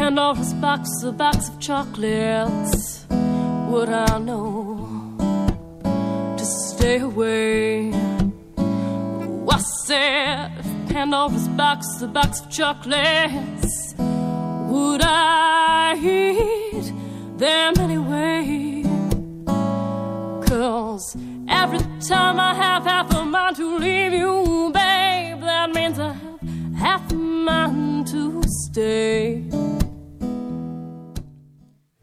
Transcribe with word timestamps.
Pandora's 0.00 0.54
box, 0.54 0.88
a 1.04 1.12
box 1.12 1.50
of 1.50 1.60
chocolates. 1.60 3.04
Would 3.10 3.90
I 3.90 4.16
know 4.16 5.14
to 6.38 6.44
stay 6.44 7.00
away? 7.00 7.92
Oh, 8.56 9.46
I 9.50 9.58
said, 9.84 10.64
Pandora's 10.88 11.48
box, 11.48 12.00
a 12.00 12.06
box 12.06 12.40
of 12.40 12.48
chocolates. 12.48 13.94
Would 13.98 15.02
I 15.02 15.96
eat 16.02 16.94
them 17.36 17.74
anyway? 17.78 18.82
Cause 20.46 21.14
every 21.46 21.80
time 22.08 22.40
I 22.40 22.54
have 22.54 22.84
half 22.84 23.14
a 23.14 23.22
mind 23.22 23.56
to 23.56 23.76
leave 23.76 24.14
you, 24.14 24.70
babe, 24.72 25.42
that 25.42 25.74
means 25.74 25.98
I 25.98 26.14
have 26.14 26.40
half 26.74 27.12
a 27.12 27.16
mind 27.16 28.06
to 28.06 28.42
stay. 28.46 29.44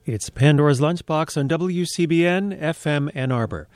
It's 0.08 0.30
Pandora's 0.30 0.80
Lunchbox 0.80 1.36
on 1.36 1.50
WCBN 1.50 2.58
FM 2.62 3.12
Ann 3.14 3.30
Arbor. 3.30 3.68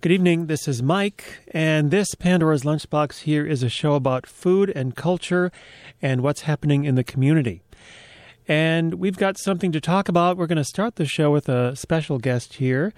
Good 0.00 0.12
evening, 0.12 0.46
this 0.46 0.68
is 0.68 0.80
Mike, 0.80 1.40
and 1.48 1.90
this 1.90 2.14
Pandora's 2.14 2.62
Lunchbox 2.62 3.22
here 3.22 3.44
is 3.44 3.64
a 3.64 3.68
show 3.68 3.94
about 3.94 4.24
food 4.24 4.70
and 4.70 4.94
culture 4.94 5.50
and 6.00 6.20
what's 6.20 6.42
happening 6.42 6.84
in 6.84 6.94
the 6.94 7.02
community. 7.02 7.62
And 8.46 8.94
we've 8.94 9.16
got 9.16 9.38
something 9.38 9.72
to 9.72 9.80
talk 9.80 10.08
about. 10.08 10.36
We're 10.36 10.46
going 10.46 10.56
to 10.56 10.64
start 10.64 10.94
the 10.94 11.04
show 11.04 11.32
with 11.32 11.48
a 11.48 11.74
special 11.74 12.20
guest 12.20 12.54
here. 12.54 12.94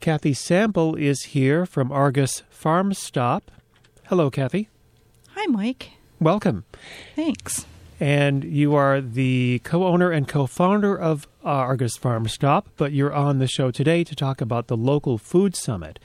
Kathy 0.00 0.34
Sample 0.34 0.96
is 0.96 1.22
here 1.26 1.64
from 1.64 1.92
Argus 1.92 2.42
Farm 2.50 2.92
Stop. 2.92 3.52
Hello, 4.06 4.32
Kathy. 4.32 4.68
Hi, 5.36 5.46
Mike. 5.46 5.92
Welcome. 6.18 6.64
Thanks. 7.14 7.66
And 7.98 8.44
you 8.44 8.74
are 8.74 9.00
the 9.00 9.60
co 9.64 9.86
owner 9.86 10.10
and 10.10 10.28
co 10.28 10.46
founder 10.46 10.98
of 10.98 11.26
uh, 11.44 11.48
Argus 11.48 11.96
Farm 11.96 12.28
Stop, 12.28 12.68
but 12.76 12.92
you're 12.92 13.12
on 13.12 13.38
the 13.38 13.46
show 13.46 13.70
today 13.70 14.04
to 14.04 14.14
talk 14.14 14.40
about 14.40 14.66
the 14.66 14.76
local 14.76 15.16
food 15.16 15.56
summit. 15.56 15.98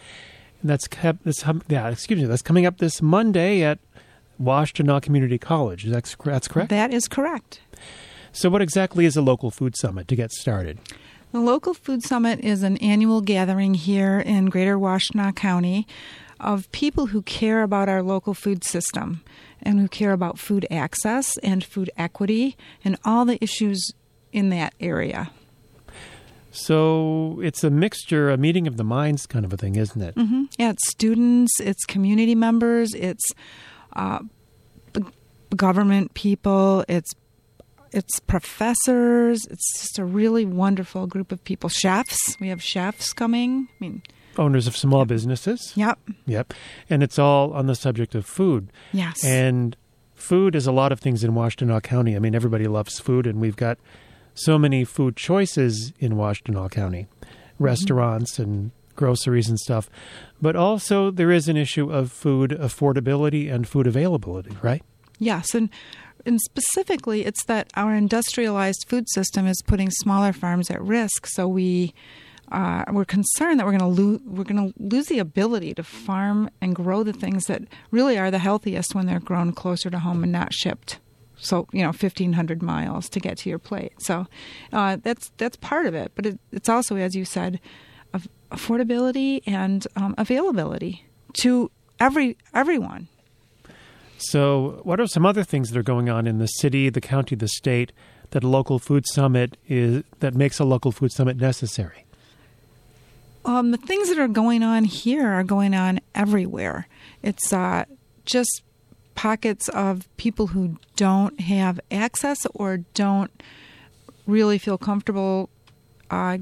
And 0.62 0.70
that's 0.70 0.88
kept 0.88 1.26
this 1.26 1.44
yeah, 1.68 1.90
excuse 1.90 2.22
me, 2.22 2.26
that's 2.26 2.42
coming 2.42 2.66
up 2.66 2.78
this 2.78 3.02
Monday 3.02 3.62
at 3.64 3.80
Washtenaw 4.42 5.02
Community 5.02 5.38
College. 5.38 5.86
That's 5.86 6.16
that's 6.24 6.48
correct. 6.48 6.70
That 6.70 6.94
is 6.94 7.08
correct. 7.08 7.60
So, 8.32 8.50
what 8.50 8.62
exactly 8.62 9.06
is 9.06 9.18
a 9.18 9.22
local 9.22 9.52
food 9.52 9.76
summit 9.76 10.08
to 10.08 10.16
get 10.16 10.32
started? 10.32 10.80
The 11.34 11.40
local 11.40 11.74
food 11.74 12.04
summit 12.04 12.40
is 12.40 12.64
an 12.64 12.78
annual 12.78 13.22
gathering 13.22 13.74
here 13.74 14.20
in 14.20 14.48
Greater 14.48 14.78
Washtenaw 14.78 15.36
County 15.36 15.88
of 16.40 16.72
people 16.72 17.08
who 17.08 17.22
care 17.22 17.62
about 17.64 17.88
our 17.88 18.02
local 18.02 18.34
food 18.34 18.64
system 18.64 19.24
and 19.64 19.80
who 19.80 19.88
care 19.88 20.12
about 20.12 20.40
food 20.40 20.66
access 20.72 21.38
and 21.40 21.64
food 21.64 21.90
equity 21.98 22.56
and 22.84 22.98
all 23.06 23.26
the 23.26 23.42
issues 23.44 23.92
in 24.32 24.50
that 24.50 24.74
area. 24.80 25.32
So 26.52 27.40
it's 27.42 27.64
a 27.64 27.70
mixture, 27.70 28.30
a 28.30 28.38
meeting 28.38 28.68
of 28.68 28.78
the 28.78 28.84
minds 28.84 29.26
kind 29.26 29.46
of 29.46 29.54
a 29.54 29.58
thing, 29.58 29.76
isn't 29.76 30.02
it? 30.02 30.16
Mm-hmm. 30.16 30.44
Yeah, 30.58 30.72
it's 30.72 30.90
students, 30.90 31.60
it's 31.62 31.86
community 31.86 32.36
members, 32.36 32.94
it's 32.94 33.24
uh, 33.94 34.20
government 35.56 36.14
people, 36.14 36.84
it's 36.90 37.14
it's 37.94 38.20
professors. 38.22 39.46
It's 39.50 39.82
just 39.82 40.00
a 40.00 40.06
really 40.06 40.46
wonderful 40.46 41.08
group 41.08 41.32
of 41.32 41.44
people. 41.44 41.70
Chefs, 41.70 42.38
we 42.40 42.48
have 42.48 42.64
chefs 42.64 43.14
coming. 43.14 43.68
I 43.70 43.76
mean, 43.80 44.02
owners 44.38 44.68
of 44.68 44.76
small 44.76 45.06
businesses. 45.06 45.74
Yep. 45.76 46.00
Yep. 46.26 46.54
And 46.90 47.04
it's 47.04 47.20
all 47.20 47.54
on 47.54 47.68
the 47.68 47.76
subject 47.76 48.16
of 48.16 48.26
food. 48.26 48.72
Yes. 48.94 49.24
And 49.24 49.76
food 50.14 50.56
is 50.56 50.68
a 50.68 50.72
lot 50.72 50.92
of 50.92 51.00
things 51.00 51.24
in 51.24 51.32
Washtenaw 51.32 51.84
County. 51.84 52.16
I 52.16 52.20
mean, 52.20 52.36
everybody 52.36 52.68
loves 52.68 53.00
food, 53.00 53.28
and 53.28 53.40
we've 53.40 53.56
got 53.56 53.78
so 54.34 54.58
many 54.58 54.84
food 54.84 55.16
choices 55.16 55.94
in 56.00 56.14
Washtenaw 56.14 56.72
County 56.72 57.08
mm-hmm. 57.22 57.64
restaurants 57.64 58.40
and 58.40 58.72
groceries 58.96 59.50
and 59.50 59.60
stuff. 59.60 59.90
But 60.42 60.56
also, 60.56 61.12
there 61.12 61.32
is 61.32 61.48
an 61.48 61.58
issue 61.58 61.92
of 61.92 62.12
food 62.12 62.52
affordability 62.52 63.52
and 63.52 63.68
food 63.68 63.88
availability, 63.88 64.56
right? 64.62 64.84
Yes. 65.20 65.54
And 65.54 65.70
and 66.26 66.40
specifically, 66.42 67.26
it's 67.26 67.44
that 67.46 67.72
our 67.76 67.96
industrialized 67.96 68.86
food 68.88 69.10
system 69.10 69.48
is 69.48 69.62
putting 69.66 69.90
smaller 69.90 70.34
farms 70.34 70.70
at 70.70 70.82
risk. 70.82 71.26
So 71.26 71.48
we 71.48 71.94
uh, 72.52 72.84
we're 72.92 73.06
concerned 73.06 73.60
that 73.60 73.66
we're 73.66 73.78
going 73.78 73.96
to 73.96 74.02
lose 74.02 74.20
we're 74.26 74.44
going 74.44 74.72
to 74.72 74.80
lose 74.80 75.08
the 75.08 75.20
ability 75.20 75.74
to 75.74 75.84
farm 75.84 76.50
and 76.62 76.76
grow 76.76 77.04
the 77.04 77.14
things 77.14 77.46
that 77.46 77.64
really 77.92 78.18
are 78.18 78.32
the 78.32 78.40
healthiest 78.40 78.94
when 78.94 79.06
they're 79.06 79.20
grown 79.20 79.52
closer 79.54 79.90
to 79.90 80.00
home 80.00 80.24
and 80.24 80.32
not 80.32 80.54
shipped. 80.54 81.00
So 81.38 81.68
you 81.72 81.82
know, 81.82 81.92
fifteen 81.92 82.34
hundred 82.34 82.62
miles 82.62 83.10
to 83.10 83.20
get 83.20 83.38
to 83.40 83.50
your 83.50 83.60
plate. 83.60 83.94
So 84.00 84.28
uh, 84.72 84.98
that's 85.02 85.32
that's 85.38 85.58
part 85.58 85.86
of 85.86 85.96
it, 85.96 86.12
but 86.16 86.26
it, 86.26 86.40
it's 86.52 86.70
also, 86.70 86.96
as 86.98 87.16
you 87.16 87.26
said, 87.26 87.60
affordability 88.52 89.42
and 89.48 89.88
um, 89.96 90.14
availability 90.18 91.06
to 91.42 91.72
every 92.00 92.38
everyone. 92.54 93.08
So, 94.18 94.82
what 94.84 95.00
are 95.00 95.08
some 95.08 95.26
other 95.26 95.44
things 95.44 95.72
that 95.72 95.80
are 95.80 95.84
going 95.84 96.08
on 96.08 96.28
in 96.28 96.38
the 96.38 96.46
city, 96.46 96.90
the 96.90 97.02
county, 97.02 97.36
the 97.36 97.48
state 97.48 97.92
that 98.30 98.44
a 98.44 98.48
local 98.48 98.78
food 98.78 99.08
summit 99.08 99.58
is 99.68 100.04
that 100.20 100.36
makes 100.36 100.60
a 100.60 100.64
local 100.64 100.92
food 100.92 101.12
summit 101.12 101.38
necessary? 101.38 102.06
Um, 103.44 103.72
the 103.72 103.78
things 103.78 104.10
that 104.10 104.20
are 104.20 104.28
going 104.28 104.64
on 104.64 104.84
here 104.84 105.28
are 105.28 105.44
going 105.44 105.74
on 105.74 106.00
everywhere. 106.14 106.88
It's 107.24 107.52
uh, 107.52 107.86
just 108.26 108.64
pockets 109.16 109.68
of 109.70 110.08
people 110.18 110.48
who 110.48 110.78
don't 110.96 111.40
have 111.42 111.80
access 111.90 112.46
or 112.54 112.78
don't 112.94 113.32
really 114.28 114.58
feel 114.58 114.78
comfortable 114.78 115.50
uh, 116.10 116.38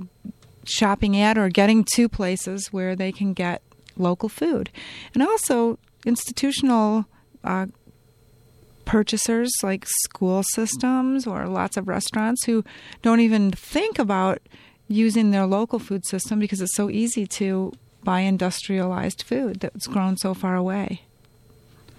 shopping 0.66 1.18
at 1.18 1.38
or 1.38 1.50
getting 1.50 1.84
to 1.84 2.10
places 2.10 2.68
where 2.72 2.96
they 2.96 3.12
can 3.12 3.34
get 3.34 3.62
local 3.98 4.30
food. 4.30 4.70
And 5.14 5.24
also, 5.24 5.80
institutional 6.06 7.06
uh, 7.44 7.68
purchasers 8.86 9.52
like 9.62 9.86
school 9.88 10.44
systems 10.54 11.28
or 11.28 11.48
lots 11.48 11.78
of 11.78 11.88
restaurants 11.88 12.46
who 12.46 12.64
don't 13.02 13.20
even 13.20 13.52
think 13.52 14.00
about 14.00 14.40
using 14.90 15.32
their 15.32 15.46
local 15.46 15.80
food 15.80 16.06
system 16.06 16.40
because 16.40 16.60
it's 16.60 16.76
so 16.76 16.90
easy 16.90 17.26
to 17.26 17.72
buy 18.04 18.22
industrialized 18.22 19.22
food 19.22 19.60
that's 19.60 19.88
grown 19.88 20.18
so 20.18 20.34
far 20.34 20.56
away. 20.56 21.04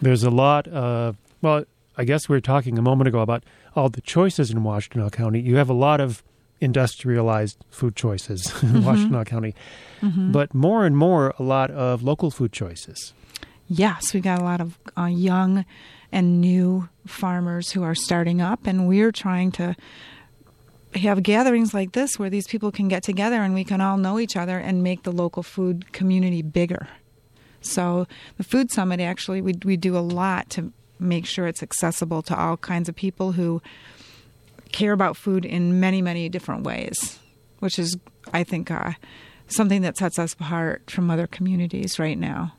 There's 0.03 0.25
a 0.25 0.31
lot 0.31 0.67
of, 0.69 1.17
well, 1.41 1.65
I 1.97 2.05
guess 2.05 2.29
we 2.29 2.37
were 2.37 2.41
talking 2.41 2.79
a 2.79 2.83
moment 2.83 3.09
ago 3.09 3.21
about 3.21 3.45
all 3.77 3.89
the 3.89 4.01
choices 4.01 4.51
in 4.51 4.61
Washtenaw 4.61 5.13
County. 5.13 5.41
You 5.41 5.57
have 5.57 5.71
a 5.71 5.75
lot 5.75 6.01
of 6.01 6.23
industrialized 6.61 7.59
food 7.71 7.97
choices 7.97 8.47
in 8.63 8.71
mm-hmm. 8.71 8.89
Washtenaw 8.89 9.27
County, 9.27 9.55
mm-hmm. 10.01 10.33
but 10.33 10.53
more 10.53 10.85
and 10.85 10.97
more, 10.97 11.35
a 11.39 11.43
lot 11.43 11.71
of 11.71 12.03
local 12.03 12.31
food 12.31 12.53
choices. 12.53 13.15
Yes, 13.69 14.13
we've 14.13 14.23
got 14.23 14.41
a 14.41 14.45
lot 14.45 14.61
of 14.61 14.79
uh, 14.99 15.05
young 15.05 15.65
and 16.11 16.41
new 16.41 16.89
farmers 17.07 17.71
who 17.71 17.85
are 17.85 17.95
starting 17.95 18.41
up, 18.41 18.67
and 18.67 18.89
we're 18.89 19.13
trying 19.13 19.53
to 19.53 19.77
have 20.95 21.23
gatherings 21.23 21.73
like 21.73 21.93
this 21.93 22.19
where 22.19 22.31
these 22.31 22.47
people 22.47 22.73
can 22.73 22.89
get 22.89 23.03
together 23.03 23.37
and 23.37 23.55
we 23.55 23.65
can 23.65 23.81
all 23.81 23.97
know 23.97 24.19
each 24.19 24.37
other 24.37 24.59
and 24.59 24.83
make 24.83 25.05
the 25.05 25.13
local 25.13 25.43
food 25.43 25.93
community 25.93 26.43
bigger. 26.43 26.89
So 27.61 28.07
the 28.37 28.45
food 28.45 28.71
summit 28.71 29.01
actually 29.01 29.41
we 29.43 29.55
we 29.65 29.77
do 29.77 29.97
a 29.97 30.01
lot 30.01 30.51
to 30.51 30.73
make 30.99 31.27
sure 31.27 31.47
it's 31.47 31.63
accessible 31.63 32.23
to 32.23 32.37
all 32.37 32.57
kinds 32.57 32.89
of 32.89 32.95
people 32.95 33.33
who 33.33 33.63
care 34.73 34.93
about 34.93 35.17
food 35.17 35.45
in 35.45 35.81
many 35.81 36.03
many 36.03 36.29
different 36.29 36.65
ways, 36.65 37.19
which 37.61 37.79
is 37.79 37.97
I 38.33 38.45
think 38.45 38.71
uh, 38.71 38.93
something 39.47 39.83
that 39.83 39.97
sets 39.97 40.19
us 40.19 40.33
apart 40.35 40.91
from 40.91 41.11
other 41.11 41.27
communities 41.27 41.99
right 41.99 42.19
now. 42.19 42.55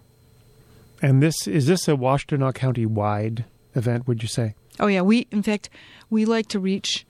And 1.02 1.22
this 1.22 1.48
is 1.48 1.68
this 1.68 1.88
a 1.88 1.94
Washtenaw 1.94 2.54
County 2.54 2.86
wide 2.86 3.46
event? 3.76 4.08
Would 4.08 4.22
you 4.22 4.30
say? 4.30 4.56
Oh 4.80 4.88
yeah, 4.88 5.02
we 5.02 5.28
in 5.32 5.44
fact 5.44 5.70
we 6.10 6.26
like 6.26 6.48
to 6.50 6.60
reach 6.60 7.06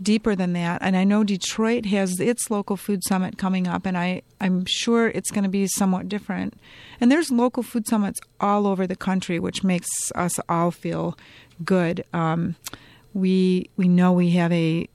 deeper 0.00 0.34
than 0.34 0.52
that, 0.52 0.82
and 0.82 0.96
I 0.96 1.04
know 1.04 1.24
Detroit 1.24 1.86
has 1.86 2.20
its 2.20 2.50
local 2.50 2.76
food 2.76 3.02
summit 3.04 3.38
coming 3.38 3.66
up, 3.66 3.86
and 3.86 3.96
I 3.96 4.22
I'm 4.40 4.64
sure 4.66 5.08
it's 5.08 5.30
going 5.30 5.44
to 5.44 5.50
be 5.50 5.66
somewhat 5.66 6.08
different. 6.08 6.54
And 7.00 7.10
there's 7.10 7.30
local 7.30 7.62
food 7.62 7.86
summits 7.86 8.20
all 8.40 8.66
over 8.66 8.86
the 8.86 8.96
country, 8.96 9.38
which 9.38 9.64
makes 9.64 9.88
us 10.14 10.38
all 10.48 10.70
feel 10.70 11.16
good. 11.64 12.04
Um, 12.12 12.56
we 13.14 13.70
we 13.76 13.88
know 13.88 14.12
we 14.12 14.30
have 14.30 14.52
a 14.52 14.88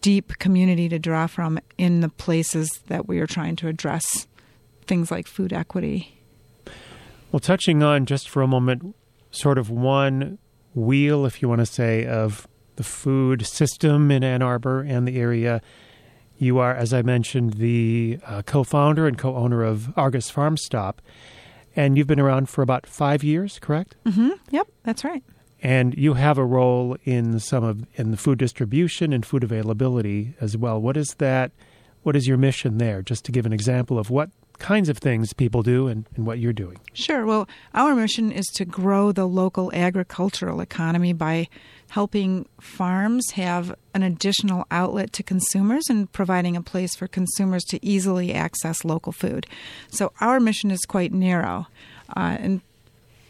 deep 0.00 0.38
community 0.38 0.88
to 0.88 0.98
draw 0.98 1.26
from 1.26 1.58
in 1.76 2.00
the 2.00 2.08
places 2.08 2.68
that 2.86 3.06
we 3.06 3.20
are 3.20 3.26
trying 3.26 3.56
to 3.56 3.68
address 3.68 4.26
things 4.86 5.10
like 5.10 5.26
food 5.26 5.52
equity. 5.52 6.20
Well, 7.30 7.40
touching 7.40 7.82
on 7.82 8.06
just 8.06 8.28
for 8.28 8.42
a 8.42 8.46
moment, 8.46 8.96
sort 9.30 9.58
of 9.58 9.70
one 9.70 10.38
wheel, 10.74 11.26
if 11.26 11.42
you 11.42 11.48
want 11.48 11.60
to 11.60 11.66
say, 11.66 12.06
of 12.06 12.47
the 12.78 12.84
food 12.84 13.44
system 13.46 14.10
in 14.10 14.24
Ann 14.24 14.40
Arbor 14.40 14.80
and 14.80 15.06
the 15.06 15.18
area. 15.18 15.60
You 16.38 16.58
are, 16.58 16.74
as 16.74 16.94
I 16.94 17.02
mentioned, 17.02 17.54
the 17.54 18.18
uh, 18.24 18.42
co 18.42 18.64
founder 18.64 19.06
and 19.06 19.18
co 19.18 19.34
owner 19.36 19.62
of 19.62 19.92
Argus 19.98 20.30
Farm 20.30 20.56
Stop. 20.56 21.02
And 21.76 21.98
you've 21.98 22.06
been 22.06 22.20
around 22.20 22.48
for 22.48 22.62
about 22.62 22.86
five 22.86 23.22
years, 23.22 23.58
correct? 23.58 23.96
Mm-hmm. 24.06 24.30
Yep, 24.50 24.68
that's 24.84 25.04
right. 25.04 25.22
and 25.62 25.96
you 25.98 26.14
have 26.14 26.38
a 26.38 26.44
role 26.44 26.96
in 27.04 27.38
some 27.40 27.64
of 27.64 27.84
in 27.94 28.10
the 28.12 28.16
food 28.16 28.38
distribution 28.38 29.12
and 29.12 29.26
food 29.26 29.42
availability 29.44 30.34
as 30.40 30.56
well. 30.56 30.80
What 30.80 30.96
is 30.96 31.14
that? 31.18 31.50
What 32.04 32.14
is 32.16 32.26
your 32.28 32.38
mission 32.38 32.78
there? 32.78 33.02
Just 33.02 33.24
to 33.26 33.32
give 33.32 33.44
an 33.44 33.52
example 33.52 33.98
of 33.98 34.08
what 34.08 34.30
kinds 34.58 34.88
of 34.88 34.98
things 34.98 35.32
people 35.32 35.62
do 35.62 35.86
and, 35.88 36.06
and 36.16 36.26
what 36.26 36.38
you're 36.38 36.52
doing. 36.52 36.78
Sure. 36.92 37.24
Well, 37.24 37.48
our 37.74 37.94
mission 37.94 38.32
is 38.32 38.46
to 38.54 38.64
grow 38.64 39.12
the 39.12 39.26
local 39.26 39.72
agricultural 39.72 40.60
economy 40.60 41.12
by 41.12 41.48
helping 41.90 42.46
farms 42.60 43.30
have 43.32 43.74
an 43.94 44.02
additional 44.02 44.66
outlet 44.70 45.12
to 45.14 45.22
consumers 45.22 45.88
and 45.88 46.10
providing 46.12 46.56
a 46.56 46.62
place 46.62 46.94
for 46.94 47.06
consumers 47.06 47.64
to 47.64 47.84
easily 47.84 48.34
access 48.34 48.84
local 48.84 49.12
food. 49.12 49.46
So 49.90 50.12
our 50.20 50.38
mission 50.38 50.70
is 50.70 50.80
quite 50.80 51.12
narrow, 51.12 51.66
uh, 52.16 52.36
and 52.40 52.60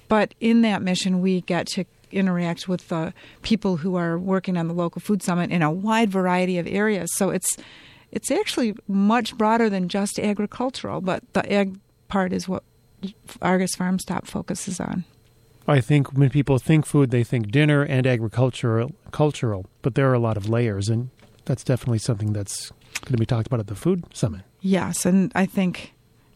but 0.09 0.35
in 0.41 0.63
that 0.63 0.83
mission 0.83 1.21
we 1.21 1.43
get 1.43 1.67
to 1.69 1.85
interact 2.11 2.67
with 2.69 2.89
the 2.89 3.13
people 3.43 3.77
who 3.77 3.95
are 3.97 4.19
working 4.19 4.57
on 4.57 4.67
the 4.67 4.75
local 4.75 5.01
food 5.01 5.23
summit 5.23 5.51
in 5.51 5.63
a 5.63 5.71
wide 5.71 6.11
variety 6.11 6.59
of 6.59 6.67
areas. 6.67 7.11
So 7.15 7.31
it's 7.31 7.57
it's 8.11 8.31
actually 8.31 8.75
much 8.87 9.37
broader 9.37 9.69
than 9.69 9.89
just 9.89 10.19
agricultural, 10.19 11.01
but 11.01 11.23
the 11.33 11.51
ag 11.53 11.79
part 12.09 12.33
is 12.33 12.49
what 12.49 12.65
Argus 13.43 13.75
Farm 13.75 13.99
Stop 13.99 14.27
focuses 14.27 14.81
on. 14.81 15.05
I 15.67 15.81
think 15.83 16.15
when 16.15 16.31
people 16.31 16.59
think 16.59 16.87
food, 16.87 17.11
they 17.11 17.23
think 17.23 17.51
dinner 17.51 17.83
and 17.83 18.07
agricultural, 18.07 18.93
cultural, 19.11 19.67
but 19.83 19.95
there 19.95 20.09
are 20.11 20.15
a 20.15 20.19
lot 20.19 20.39
of 20.39 20.49
layers, 20.49 20.89
and 20.89 21.11
that's 21.45 21.63
definitely 21.63 21.99
something 21.99 22.33
that's 22.33 22.71
going 23.03 23.13
to 23.13 23.19
be 23.19 23.27
talked 23.27 23.47
about 23.47 23.61
at 23.61 23.67
the 23.67 23.75
food 23.75 24.05
summit. 24.15 24.43
Yes, 24.61 25.05
and 25.05 25.31
I 25.35 25.45
think 25.45 25.93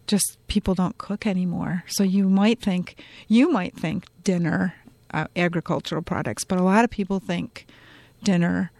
just 0.06 0.36
people 0.48 0.74
don't 0.74 0.98
cook 0.98 1.26
anymore, 1.26 1.84
so 1.86 2.04
you 2.04 2.28
might 2.28 2.60
think 2.60 3.02
you 3.26 3.50
might 3.50 3.74
think 3.74 4.04
dinner, 4.22 4.74
uh, 5.14 5.26
agricultural 5.34 6.02
products, 6.02 6.44
but 6.44 6.58
a 6.58 6.62
lot 6.62 6.84
of 6.84 6.90
people 6.90 7.19
think 7.19 7.66
dinner. 8.22 8.70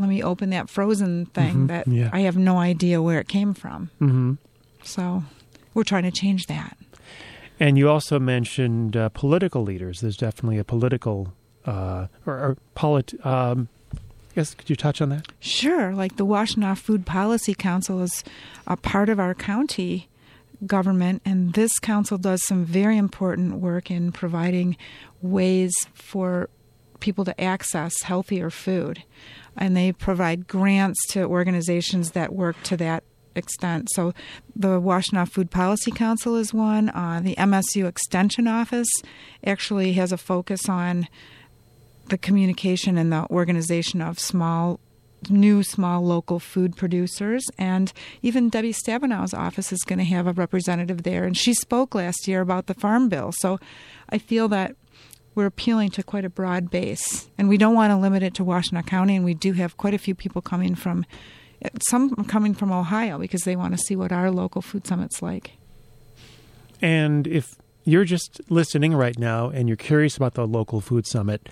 Let 0.00 0.08
me 0.08 0.22
open 0.22 0.50
that 0.50 0.68
frozen 0.70 1.26
thing 1.26 1.54
Mhm, 1.54 1.68
that 1.68 1.86
yeah. 1.86 2.10
I 2.12 2.20
have 2.20 2.36
no 2.36 2.58
idea 2.58 3.00
where 3.02 3.20
it 3.20 3.28
came 3.28 3.54
from. 3.54 3.90
Mm-hmm. 4.00 4.34
So 4.82 5.22
we're 5.74 5.84
trying 5.84 6.04
to 6.04 6.10
change 6.10 6.46
that. 6.46 6.76
And 7.58 7.76
you 7.76 7.90
also 7.90 8.18
mentioned 8.18 8.96
uh, 8.96 9.10
political 9.10 9.62
leaders. 9.62 10.00
There's 10.00 10.16
definitely 10.16 10.56
a 10.58 10.64
political 10.64 11.34
uh, 11.66 12.06
or, 12.24 12.34
or 12.34 12.56
polit. 12.74 13.14
Um, 13.26 13.68
yes, 14.34 14.54
could 14.54 14.70
you 14.70 14.76
touch 14.76 15.02
on 15.02 15.10
that? 15.10 15.26
Sure, 15.40 15.94
like 15.94 16.16
the 16.16 16.24
Washtenaw 16.24 16.78
Food 16.78 17.04
Policy 17.04 17.54
Council 17.54 18.00
is 18.00 18.24
a 18.66 18.78
part 18.78 19.10
of 19.10 19.20
our 19.20 19.34
county 19.34 20.08
government, 20.66 21.20
and 21.26 21.52
this 21.52 21.78
council 21.78 22.16
does 22.16 22.42
some 22.46 22.64
very 22.64 22.96
important 22.96 23.56
work 23.56 23.90
in 23.90 24.12
providing 24.12 24.76
ways 25.20 25.72
for 25.92 26.48
people 27.00 27.24
to 27.24 27.40
access 27.40 28.02
healthier 28.02 28.50
food. 28.50 29.02
And 29.56 29.76
they 29.76 29.92
provide 29.92 30.46
grants 30.46 31.06
to 31.08 31.24
organizations 31.24 32.12
that 32.12 32.32
work 32.32 32.62
to 32.64 32.76
that 32.78 33.04
extent. 33.34 33.88
So 33.92 34.12
the 34.54 34.80
Washtenaw 34.80 35.28
Food 35.28 35.50
Policy 35.50 35.90
Council 35.90 36.36
is 36.36 36.54
one. 36.54 36.90
Uh, 36.90 37.20
the 37.22 37.34
MSU 37.36 37.86
Extension 37.86 38.46
Office 38.46 38.90
actually 39.44 39.94
has 39.94 40.12
a 40.12 40.18
focus 40.18 40.68
on 40.68 41.08
the 42.08 42.18
communication 42.18 42.98
and 42.98 43.12
the 43.12 43.26
organization 43.30 44.00
of 44.00 44.18
small 44.18 44.80
new 45.28 45.62
small 45.62 46.02
local 46.02 46.40
food 46.40 46.74
producers 46.76 47.44
and 47.58 47.92
even 48.22 48.48
Debbie 48.48 48.72
Stabenow's 48.72 49.34
office 49.34 49.70
is 49.70 49.82
going 49.82 49.98
to 49.98 50.04
have 50.06 50.26
a 50.26 50.32
representative 50.32 51.02
there 51.02 51.24
and 51.24 51.36
she 51.36 51.52
spoke 51.52 51.94
last 51.94 52.26
year 52.26 52.40
about 52.40 52.68
the 52.68 52.74
farm 52.74 53.10
bill 53.10 53.30
so 53.30 53.60
I 54.08 54.16
feel 54.16 54.48
that 54.48 54.76
we're 55.40 55.46
appealing 55.46 55.88
to 55.88 56.02
quite 56.02 56.26
a 56.26 56.28
broad 56.28 56.70
base 56.70 57.30
and 57.38 57.48
we 57.48 57.56
don't 57.56 57.74
want 57.74 57.90
to 57.90 57.96
limit 57.96 58.22
it 58.22 58.34
to 58.34 58.44
Washtenaw 58.44 58.84
County 58.84 59.16
and 59.16 59.24
we 59.24 59.32
do 59.32 59.54
have 59.54 59.78
quite 59.78 59.94
a 59.94 59.98
few 59.98 60.14
people 60.14 60.42
coming 60.42 60.74
from 60.74 61.06
some 61.88 62.14
coming 62.26 62.52
from 62.52 62.70
Ohio 62.70 63.18
because 63.18 63.44
they 63.44 63.56
want 63.56 63.72
to 63.72 63.78
see 63.78 63.96
what 63.96 64.12
our 64.12 64.30
local 64.30 64.60
food 64.60 64.86
summit's 64.86 65.22
like 65.22 65.52
And 66.82 67.26
if 67.26 67.54
you're 67.84 68.04
just 68.04 68.42
listening 68.50 68.92
right 68.92 69.18
now 69.18 69.48
and 69.48 69.66
you're 69.66 69.78
curious 69.78 70.14
about 70.14 70.34
the 70.34 70.46
local 70.46 70.82
food 70.82 71.06
summit, 71.06 71.48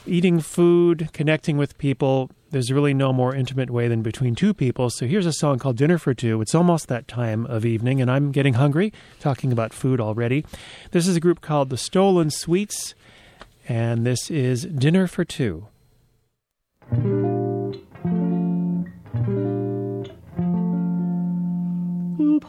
eating 0.05 0.39
food, 0.39 1.09
connecting 1.11 1.57
with 1.57 1.77
people. 1.77 2.31
There's 2.51 2.71
really 2.71 2.93
no 2.93 3.11
more 3.11 3.35
intimate 3.35 3.69
way 3.69 3.89
than 3.89 4.01
between 4.01 4.35
two 4.35 4.53
people. 4.53 4.89
So 4.89 5.05
here's 5.05 5.25
a 5.25 5.33
song 5.33 5.59
called 5.59 5.75
Dinner 5.75 5.97
for 5.97 6.13
Two. 6.13 6.39
It's 6.39 6.55
almost 6.55 6.87
that 6.87 7.09
time 7.09 7.45
of 7.45 7.65
evening, 7.65 7.99
and 7.99 8.09
I'm 8.09 8.31
getting 8.31 8.53
hungry, 8.53 8.93
talking 9.19 9.51
about 9.51 9.73
food 9.73 9.99
already. 9.99 10.45
This 10.91 11.07
is 11.07 11.17
a 11.17 11.19
group 11.19 11.41
called 11.41 11.69
The 11.69 11.77
Stolen 11.77 12.29
Sweets, 12.29 12.95
and 13.67 14.05
this 14.05 14.31
is 14.31 14.63
Dinner 14.63 15.07
for 15.07 15.25
Two. 15.25 15.67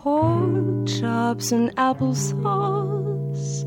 Pork 0.02 0.86
chops 0.86 1.50
and 1.50 1.74
applesauce, 1.76 3.64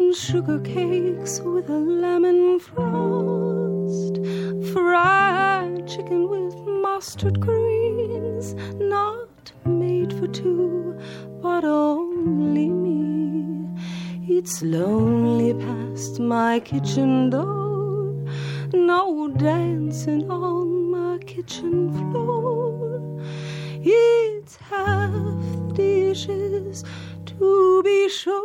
and 0.00 0.14
sugar 0.14 0.58
cakes 0.60 1.38
with 1.40 1.68
a 1.70 1.78
lemon 2.04 2.58
frost, 2.58 4.16
fried 4.72 5.86
chicken 5.86 6.28
with 6.28 6.56
mustard 6.82 7.38
greens, 7.38 8.54
not 8.80 9.52
made 9.64 10.12
for 10.12 10.26
two, 10.26 10.98
but 11.40 11.64
only 11.64 12.68
me. 12.68 13.68
It's 14.28 14.62
lonely 14.62 15.54
past 15.54 16.18
my 16.18 16.58
kitchen 16.58 17.30
door, 17.30 18.12
no 18.72 19.28
dancing 19.36 20.28
on 20.28 20.90
my 20.90 21.18
kitchen 21.18 21.92
floor. 21.92 22.80
It's 23.82 24.56
half 24.56 25.10
the 25.10 25.72
dishes 25.74 26.84
to 27.24 27.82
be 27.82 28.08
sure. 28.10 28.44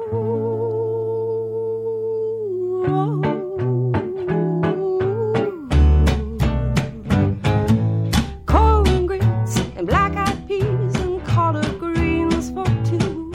Corn 8.46 9.06
grits 9.06 9.58
and 9.76 9.86
black 9.86 10.16
eyed 10.16 10.48
peas 10.48 10.96
and 11.02 11.22
collard 11.26 11.80
greens 11.80 12.52
for 12.52 12.66
two. 12.86 13.32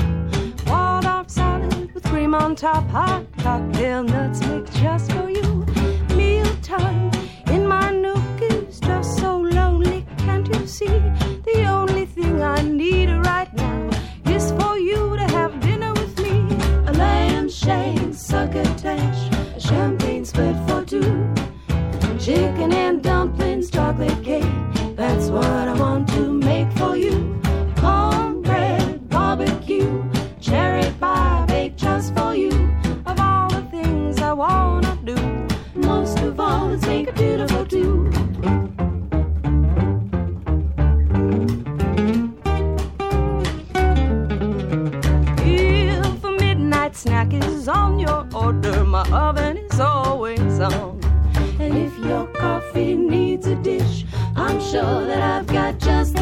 Salad 1.26 1.94
with 1.94 2.02
cream 2.04 2.34
on 2.34 2.56
top, 2.56 2.88
hot 2.88 3.24
cocktail 3.38 4.02
nuts 4.02 4.40
mixed. 4.46 4.79
I've 55.30 55.46
got 55.46 55.78
just 55.78 56.19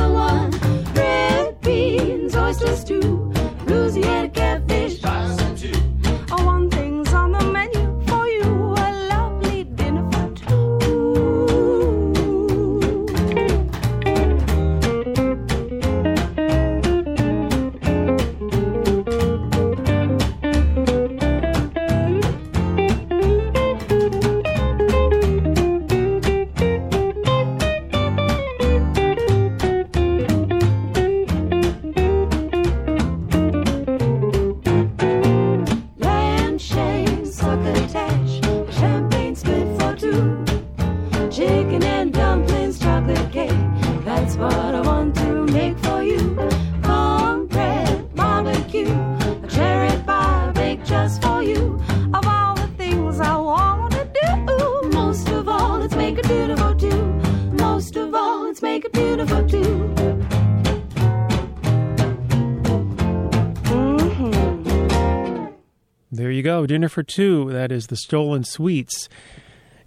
beautiful 59.19 59.49
too. 59.49 59.95
Mm-hmm. 63.65 65.47
There 66.13 66.31
you 66.31 66.43
go. 66.43 66.67
Dinner 66.67 66.89
for 66.89 67.03
two. 67.03 67.51
That 67.51 67.73
is 67.73 67.89
the 67.89 67.97
Stolen 67.97 68.45
Sweets. 68.45 69.09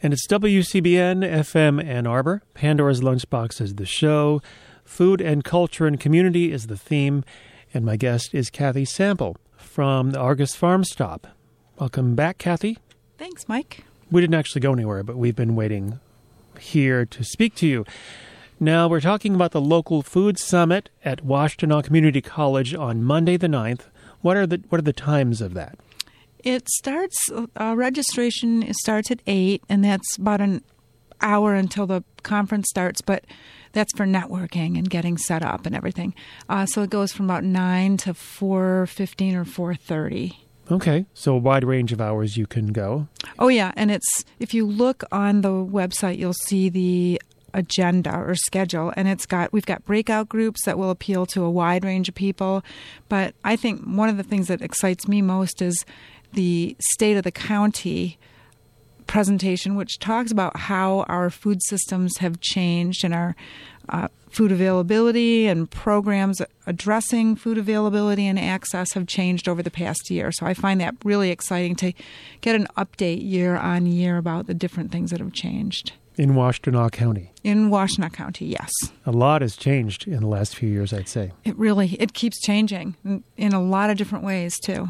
And 0.04 0.12
it's 0.12 0.28
WCBN 0.28 1.24
FM 1.24 1.82
Ann 1.82 2.06
Arbor. 2.08 2.44
Pandora's 2.54 3.00
Lunchbox 3.00 3.62
is 3.62 3.76
the 3.76 3.86
show. 3.86 4.42
Food 4.84 5.22
and 5.22 5.46
culture 5.46 5.88
and 5.88 5.98
community 5.98 6.52
is 6.52 6.68
the 6.68 6.76
theme. 6.76 7.24
And 7.74 7.86
my 7.86 7.96
guest 7.96 8.34
is 8.34 8.50
Kathy 8.50 8.84
Sample 8.84 9.38
from 9.56 10.12
the 10.12 10.20
Argus 10.20 10.56
Farm 10.56 10.84
Stop. 10.84 11.28
Welcome 11.80 12.16
back, 12.16 12.38
Kathy. 12.38 12.80
Thanks, 13.18 13.48
Mike. 13.48 13.86
We 14.12 14.20
didn't 14.20 14.36
actually 14.36 14.60
go 14.60 14.74
anywhere, 14.74 15.04
but 15.04 15.16
we've 15.16 15.38
been 15.38 15.56
waiting 15.56 16.02
here 16.60 17.06
to 17.06 17.24
speak 17.24 17.56
to 17.56 17.68
you. 17.68 17.86
Now, 18.64 18.88
we're 18.88 19.02
talking 19.02 19.34
about 19.34 19.54
the 19.54 19.60
local 19.60 20.04
food 20.04 20.38
summit 20.38 20.92
at 21.04 21.26
Washtenaw 21.26 21.84
Community 21.84 22.22
College 22.22 22.76
on 22.76 23.04
Monday 23.04 23.36
the 23.36 23.48
9th. 23.48 23.88
What 24.22 24.38
are 24.38 24.46
the 24.46 24.62
what 24.70 24.78
are 24.78 24.84
the 24.84 24.94
times 24.94 25.42
of 25.42 25.56
that? 25.56 25.80
It 26.44 26.70
starts, 26.70 27.18
uh, 27.32 27.74
registration 27.76 28.72
starts 28.76 29.10
at 29.10 29.24
8, 29.26 29.64
and 29.68 29.84
that's 29.84 30.16
about 30.16 30.42
an 30.42 30.64
hour 31.22 31.56
until 31.56 31.88
the 31.88 32.04
conference 32.22 32.68
starts, 32.70 33.02
but 33.02 33.26
that's 33.72 33.92
for 33.98 34.06
networking 34.06 34.78
and 34.78 34.88
getting 34.88 35.18
set 35.18 35.44
up 35.44 35.66
and 35.66 35.76
everything. 35.76 36.14
Uh, 36.48 36.68
so 36.68 36.84
it 36.84 36.92
goes 36.92 37.12
from 37.12 37.26
about 37.26 37.44
9 37.44 37.98
to 37.98 38.14
4.15 38.14 39.34
or 39.34 39.74
4.30. 39.74 40.36
Okay, 40.70 41.08
so 41.16 41.34
a 41.34 41.38
wide 41.40 41.64
range 41.64 41.92
of 41.92 42.00
hours 42.00 42.38
you 42.38 42.46
can 42.46 42.68
go. 42.68 43.08
Oh 43.40 43.48
yeah, 43.48 43.72
and 43.76 43.90
it's 43.90 44.24
if 44.40 44.54
you 44.54 44.68
look 44.68 45.04
on 45.12 45.42
the 45.42 45.50
website, 45.50 46.20
you'll 46.20 46.34
see 46.34 46.70
the 46.70 47.20
agenda 47.54 48.16
or 48.16 48.36
schedule, 48.36 48.94
and 48.96 49.08
it's 49.08 49.26
got 49.26 49.52
we've 49.54 49.66
got 49.66 49.86
breakout 49.86 50.30
groups 50.30 50.66
that 50.66 50.78
will 50.78 50.90
appeal 50.90 51.26
to 51.28 51.44
a 51.44 51.52
wide 51.52 51.84
range 51.84 52.10
of 52.10 52.16
people. 52.16 52.64
But 53.10 53.34
I 53.44 53.56
think 53.56 53.82
one 53.82 54.10
of 54.10 54.18
the 54.18 54.24
things 54.24 54.48
that 54.48 54.62
excites 54.62 55.08
me 55.08 55.22
most 55.22 55.62
is 55.62 55.86
the 56.34 56.76
state 56.80 57.18
of 57.18 57.24
the 57.24 57.32
county 57.32 58.18
presentation, 59.08 59.76
which 59.76 60.00
talks 60.00 60.32
about 60.32 60.56
how 60.58 61.02
our 61.02 61.30
food 61.30 61.62
systems 61.64 62.18
have 62.20 62.40
changed 62.40 63.04
and 63.04 63.14
our 63.14 63.36
uh, 63.90 64.08
food 64.30 64.52
availability 64.52 65.48
and 65.48 65.70
programs 65.70 66.42
addressing 66.66 67.36
food 67.36 67.58
availability 67.58 68.26
and 68.26 68.40
access 68.40 68.94
have 68.94 69.06
changed 69.08 69.50
over 69.50 69.62
the 69.62 69.70
past 69.70 70.10
year. 70.10 70.32
So 70.32 70.46
I 70.46 70.54
find 70.54 70.80
that 70.80 70.96
really 71.04 71.30
exciting 71.30 71.76
to 71.78 71.92
get 72.40 72.56
an 72.56 72.68
update 72.78 73.30
year 73.30 73.58
on 73.58 73.86
year 73.86 74.18
about 74.18 74.48
the 74.48 74.54
different 74.54 74.92
things 74.92 75.12
that 75.12 75.20
have 75.20 75.34
changed. 75.34 75.92
In 76.18 76.32
Washtenaw 76.34 76.92
County. 76.92 77.32
In 77.44 77.70
Washtenaw 77.70 78.12
County, 78.12 78.46
yes. 78.46 78.72
A 79.06 79.12
lot 79.12 79.42
has 79.42 79.56
changed 79.56 80.08
in 80.08 80.22
the 80.22 80.28
last 80.28 80.56
few 80.56 80.70
years, 80.70 80.94
I'd 80.94 81.08
say. 81.08 81.32
It 81.44 81.58
really 81.58 81.96
it 82.00 82.14
keeps 82.14 82.40
changing 82.42 82.96
in, 83.38 83.54
a 83.54 83.62
lot 83.62 83.90
of 83.90 83.98
different 83.98 84.26
ways 84.26 84.60
too. 84.60 84.90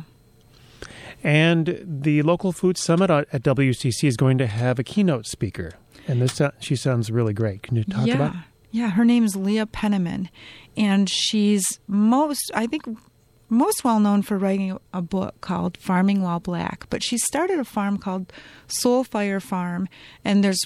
And 1.24 1.80
the 1.84 2.24
local 2.24 2.52
food 2.52 2.78
summit 2.78 3.10
at 3.10 3.28
at 3.32 3.44
WCC 3.44 4.08
is 4.08 4.18
going 4.18 4.38
to 4.40 4.48
have 4.48 4.80
a 4.80 4.84
keynote 4.84 5.28
speaker. 5.28 5.74
And 6.08 6.22
this 6.22 6.42
uh, 6.42 6.52
she 6.60 6.76
sounds 6.76 7.12
really 7.12 7.34
great. 7.34 7.62
Can 7.62 7.78
you 7.78 7.84
talk 7.84 8.08
yeah. 8.08 8.16
about? 8.16 8.36
It? 8.36 8.42
Yeah, 8.72 8.90
her 8.92 9.04
name 9.04 9.26
is 9.26 9.36
Leah 9.36 9.66
Penniman, 9.66 10.30
and 10.78 11.10
she's 11.10 11.64
most, 11.88 12.50
I 12.56 12.68
think, 12.68 12.86
most 13.50 13.84
well 13.84 14.00
known 14.00 14.22
for 14.22 14.38
writing 14.38 14.80
a 14.94 15.02
book 15.02 15.42
called 15.42 15.78
Farming 15.78 16.22
While 16.22 16.40
Black. 16.40 16.90
But 16.90 17.04
she 17.04 17.18
started 17.18 17.60
a 17.60 17.66
farm 17.66 17.98
called 17.98 18.32
Soul 18.68 19.04
Fire 19.04 19.42
Farm, 19.42 19.90
and 20.24 20.42
there's 20.42 20.62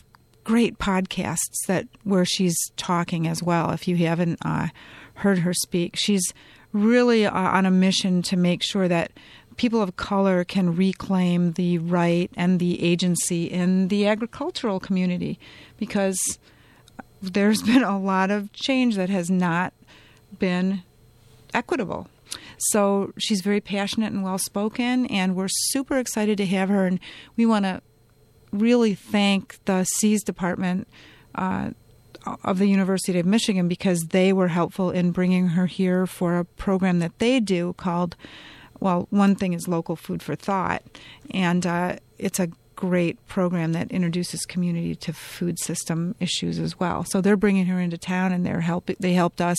great 0.45 0.77
podcasts 0.77 1.65
that 1.67 1.87
where 2.03 2.23
she's 2.23 2.55
talking 2.77 3.27
as 3.27 3.43
well. 3.43 3.71
If 3.71 3.87
you 3.87 3.97
haven't 3.97 4.39
uh, 4.45 4.67
heard 5.15 5.39
her 5.39 5.53
speak, 5.53 5.97
she's 5.97 6.33
really 6.71 7.25
uh, 7.25 7.33
on 7.33 7.65
a 7.65 7.71
mission 7.71 8.21
to 8.21 8.37
make 8.37 8.63
sure 8.63 8.87
that 8.87 9.11
people 9.57 9.81
of 9.81 9.95
color 9.95 10.43
can 10.43 10.75
reclaim 10.75 11.53
the 11.53 11.77
right 11.79 12.29
and 12.37 12.59
the 12.59 12.81
agency 12.83 13.45
in 13.45 13.87
the 13.87 14.07
agricultural 14.07 14.79
community 14.79 15.39
because 15.77 16.17
there's 17.21 17.61
been 17.63 17.83
a 17.83 17.99
lot 17.99 18.31
of 18.31 18.53
change 18.53 18.95
that 18.95 19.09
has 19.09 19.29
not 19.29 19.73
been 20.37 20.83
equitable. 21.53 22.07
So 22.57 23.13
she's 23.17 23.41
very 23.41 23.61
passionate 23.61 24.11
and 24.11 24.23
well 24.23 24.37
spoken, 24.37 25.05
and 25.07 25.35
we're 25.35 25.47
super 25.49 25.97
excited 25.97 26.37
to 26.37 26.45
have 26.45 26.69
her. 26.69 26.85
And 26.85 26.99
we 27.35 27.45
want 27.45 27.65
to 27.65 27.81
really 28.59 28.95
thank 28.95 29.57
the 29.65 29.83
SEAS 29.83 30.23
Department 30.23 30.87
uh, 31.35 31.71
of 32.43 32.57
the 32.59 32.67
University 32.67 33.19
of 33.19 33.25
Michigan 33.25 33.67
because 33.67 33.99
they 34.09 34.33
were 34.33 34.47
helpful 34.47 34.91
in 34.91 35.11
bringing 35.11 35.49
her 35.49 35.65
here 35.65 36.07
for 36.07 36.37
a 36.37 36.45
program 36.45 36.99
that 36.99 37.17
they 37.19 37.39
do 37.39 37.73
called, 37.73 38.15
well, 38.79 39.07
one 39.09 39.35
thing 39.35 39.53
is 39.53 39.67
Local 39.67 39.95
Food 39.95 40.21
for 40.23 40.35
Thought, 40.35 40.83
and 41.31 41.65
uh, 41.65 41.97
it's 42.17 42.39
a 42.39 42.49
great 42.75 43.25
program 43.27 43.71
that 43.73 43.91
introduces 43.91 44.45
community 44.45 44.95
to 44.95 45.13
food 45.13 45.59
system 45.59 46.15
issues 46.19 46.59
as 46.59 46.79
well. 46.79 47.05
So 47.05 47.21
they're 47.21 47.37
bringing 47.37 47.67
her 47.67 47.79
into 47.79 47.97
town, 47.97 48.31
and 48.31 48.45
they're 48.45 48.61
help 48.61 48.89
they 48.99 49.13
helped 49.13 49.41
us 49.41 49.57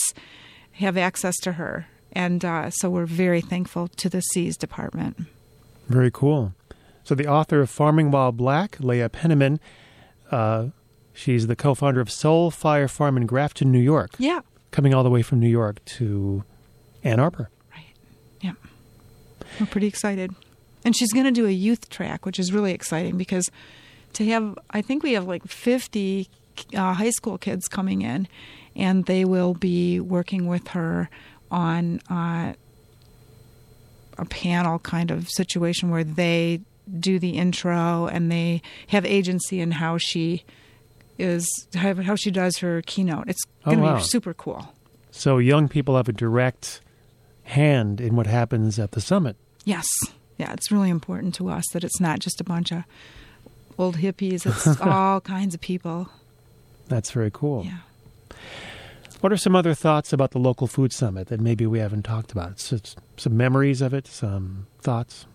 have 0.73 0.97
access 0.97 1.35
to 1.37 1.53
her, 1.53 1.87
and 2.11 2.43
uh, 2.43 2.69
so 2.69 2.89
we're 2.89 3.05
very 3.05 3.41
thankful 3.41 3.87
to 3.87 4.09
the 4.09 4.21
SEAS 4.21 4.57
Department. 4.57 5.17
Very 5.87 6.11
cool. 6.11 6.53
So 7.07 7.15
the 7.15 7.25
author 7.25 7.61
of 7.61 7.69
Farming 7.69 8.11
While 8.11 8.33
Black, 8.33 8.81
Leah 8.81 9.07
Penniman, 9.07 9.61
uh, 10.29 10.67
she's 11.13 11.47
the 11.47 11.55
co-founder 11.55 12.01
of 12.01 12.11
Soul 12.11 12.51
Fire 12.51 12.89
Farm 12.89 13.15
in 13.15 13.25
Grafton, 13.25 13.71
New 13.71 13.79
York. 13.79 14.11
Yeah, 14.17 14.41
Coming 14.71 14.93
all 14.93 15.05
the 15.05 15.09
way 15.09 15.21
from 15.21 15.39
New 15.39 15.47
York 15.47 15.85
to 15.85 16.43
Ann 17.05 17.21
Arbor. 17.21 17.49
right. 17.73 17.93
Yeah, 18.41 18.51
we're 19.57 19.67
pretty 19.67 19.87
excited. 19.87 20.35
And 20.83 20.97
she's 20.97 21.13
going 21.13 21.23
to 21.23 21.31
do 21.31 21.47
a 21.47 21.51
youth 21.51 21.89
track, 21.89 22.25
which 22.25 22.39
is 22.39 22.51
really 22.51 22.73
exciting 22.73 23.15
because 23.15 23.49
to 24.11 24.25
have, 24.25 24.59
I 24.71 24.81
think 24.81 25.01
we 25.01 25.13
have 25.13 25.25
like 25.25 25.47
50 25.47 26.27
uh, 26.75 26.91
high 26.91 27.11
school 27.11 27.37
kids 27.37 27.69
coming 27.69 28.01
in, 28.01 28.27
and 28.75 29.05
they 29.05 29.23
will 29.23 29.53
be 29.53 30.01
working 30.01 30.45
with 30.45 30.67
her 30.69 31.09
on 31.49 32.01
uh, 32.09 32.51
a 34.17 34.25
panel 34.25 34.79
kind 34.79 35.09
of 35.09 35.29
situation 35.29 35.89
where 35.89 36.03
they 36.03 36.59
do 36.99 37.19
the 37.19 37.31
intro 37.31 38.07
and 38.07 38.31
they 38.31 38.61
have 38.87 39.05
agency 39.05 39.59
in 39.59 39.71
how 39.71 39.97
she 39.97 40.43
is 41.17 41.47
how 41.75 42.15
she 42.15 42.31
does 42.31 42.57
her 42.57 42.81
keynote. 42.85 43.25
It's 43.27 43.43
Oh, 43.65 43.71
going 43.71 43.79
to 43.79 43.83
wow. 43.85 43.97
be 43.97 44.03
super 44.03 44.33
cool. 44.33 44.73
So 45.11 45.39
young 45.39 45.67
people 45.67 45.97
have 45.97 46.07
a 46.07 46.13
direct 46.13 46.79
hand 47.43 47.99
in 47.99 48.15
what 48.15 48.27
happens 48.27 48.77
at 48.79 48.91
the 48.91 49.01
summit. 49.01 49.35
Yes. 49.65 49.87
Yeah, 50.37 50.53
it's 50.53 50.71
really 50.71 50.89
important 50.89 51.33
to 51.35 51.49
us 51.49 51.63
that 51.73 51.83
it's 51.83 51.99
not 51.99 52.19
just 52.19 52.39
a 52.39 52.43
bunch 52.43 52.71
of 52.71 52.83
old 53.77 53.97
hippies. 53.97 54.45
It's 54.45 54.79
all 54.81 55.19
kinds 55.21 55.53
of 55.55 55.59
people. 55.61 56.09
That's 56.87 57.11
very 57.11 57.31
cool. 57.33 57.65
Yeah. 57.65 57.79
What 59.21 59.33
are 59.33 59.37
some 59.37 59.55
other 59.55 59.73
thoughts 59.73 60.13
about 60.13 60.31
the 60.31 60.39
local 60.39 60.67
food 60.67 60.93
summit 60.93 61.27
that 61.27 61.39
maybe 61.41 61.65
we 61.65 61.79
haven't 61.79 62.03
talked 62.03 62.31
about? 62.31 62.51
S- 62.53 62.73
s- 62.73 62.95
some 63.17 63.35
memories 63.35 63.81
of 63.81 63.93
it, 63.93 64.05
some 64.05 64.67
thoughts. 64.79 65.25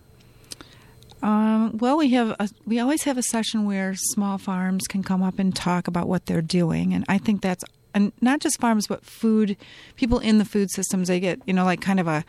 Um, 1.23 1.77
well, 1.77 1.97
we 1.97 2.09
have 2.09 2.35
a, 2.37 2.49
we 2.65 2.79
always 2.79 3.03
have 3.03 3.17
a 3.17 3.23
session 3.23 3.65
where 3.65 3.95
small 3.95 4.37
farms 4.37 4.87
can 4.87 5.03
come 5.03 5.23
up 5.23 5.39
and 5.39 5.55
talk 5.55 5.87
about 5.87 6.09
what 6.09 6.25
they're 6.25 6.41
doing, 6.41 6.93
and 6.93 7.05
I 7.07 7.17
think 7.17 7.41
that's 7.41 7.63
and 7.95 8.11
not 8.21 8.41
just 8.41 8.59
farms, 8.59 8.87
but 8.87 9.05
food 9.05 9.55
people 9.95 10.19
in 10.19 10.37
the 10.37 10.45
food 10.45 10.69
systems. 10.69 11.07
They 11.07 11.21
get 11.21 11.39
you 11.45 11.53
know 11.53 11.63
like 11.63 11.79
kind 11.79 12.01
of 12.01 12.07
a 12.07 12.25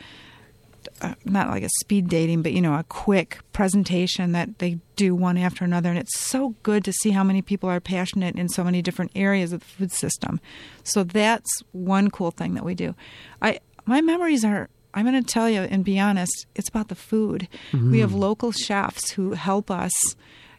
uh, 1.01 1.15
not 1.25 1.49
like 1.49 1.63
a 1.63 1.69
speed 1.79 2.07
dating, 2.07 2.41
but 2.41 2.53
you 2.53 2.61
know 2.61 2.75
a 2.75 2.85
quick 2.85 3.39
presentation 3.51 4.31
that 4.31 4.59
they 4.59 4.79
do 4.95 5.13
one 5.13 5.37
after 5.37 5.65
another, 5.65 5.89
and 5.89 5.99
it's 5.99 6.17
so 6.17 6.55
good 6.63 6.85
to 6.85 6.93
see 6.93 7.11
how 7.11 7.23
many 7.23 7.41
people 7.41 7.67
are 7.67 7.81
passionate 7.81 8.35
in 8.35 8.47
so 8.47 8.63
many 8.63 8.81
different 8.81 9.11
areas 9.13 9.51
of 9.51 9.59
the 9.59 9.65
food 9.65 9.91
system. 9.91 10.39
So 10.85 11.03
that's 11.03 11.61
one 11.73 12.09
cool 12.09 12.31
thing 12.31 12.53
that 12.53 12.63
we 12.63 12.75
do. 12.75 12.95
I 13.41 13.59
my 13.85 13.99
memories 13.99 14.45
are 14.45 14.69
I'm 14.95 15.05
going 15.05 15.21
to 15.21 15.33
tell 15.33 15.49
you 15.49 15.61
and 15.61 15.83
be 15.83 15.99
honest, 15.99 16.47
it's 16.55 16.69
about 16.69 16.87
the 16.87 16.95
food. 16.95 17.47
We 17.73 17.99
have 17.99 18.13
local 18.13 18.51
chefs 18.51 19.11
who 19.11 19.33
help 19.33 19.69
us 19.69 19.91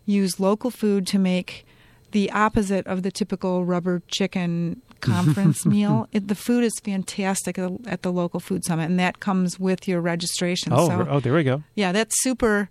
use 0.04 0.38
local 0.38 0.70
food 0.70 1.06
to 1.08 1.18
make 1.18 1.66
the 2.12 2.30
opposite 2.30 2.86
of 2.86 3.02
the 3.02 3.10
typical 3.10 3.64
rubber 3.64 4.02
chicken 4.08 4.80
conference 5.00 5.66
meal. 5.66 6.08
It, 6.12 6.28
the 6.28 6.34
food 6.34 6.64
is 6.64 6.72
fantastic 6.82 7.58
at, 7.58 7.72
at 7.86 8.02
the 8.02 8.12
local 8.12 8.40
food 8.40 8.64
summit, 8.64 8.84
and 8.84 8.98
that 9.00 9.20
comes 9.20 9.58
with 9.58 9.88
your 9.88 10.00
registration. 10.00 10.72
Oh, 10.72 10.88
so, 10.88 11.06
oh, 11.08 11.20
there 11.20 11.34
we 11.34 11.42
go. 11.42 11.62
yeah, 11.74 11.92
that's 11.92 12.14
super. 12.22 12.68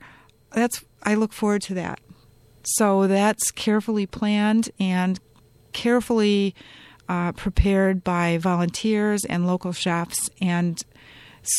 That's 0.52 0.84
I 1.04 1.16
look 1.16 1.34
forward 1.34 1.62
to 1.64 1.74
that. 1.76 2.00
So 2.64 3.08
that's 3.08 3.52
carefully 3.52 4.06
planned 4.08 4.70
and 4.80 5.20
carefully 5.74 6.56
uh, 7.08 7.34
prepared 7.34 8.04
by 8.04 8.38
volunteers 8.38 9.24
and 9.26 9.46
local 9.46 9.72
chefs 9.72 10.30
and 10.42 10.82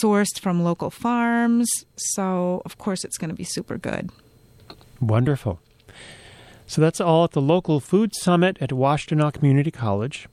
sourced 0.00 0.38
from 0.38 0.62
local 0.62 0.90
farms. 0.90 1.68
So 1.96 2.62
of 2.64 2.78
course 2.78 3.04
it's 3.04 3.18
going 3.18 3.30
to 3.30 3.36
be 3.36 3.44
super 3.44 3.78
good. 3.78 4.10
Wonderful. 5.00 5.60
So 6.66 6.80
that's 6.80 7.00
all 7.00 7.24
at 7.24 7.32
the 7.32 7.40
local 7.40 7.80
food 7.80 8.14
summit 8.14 8.56
at 8.60 8.70
Washtenaw 8.70 9.32
Community 9.32 9.70
College. 9.70 10.28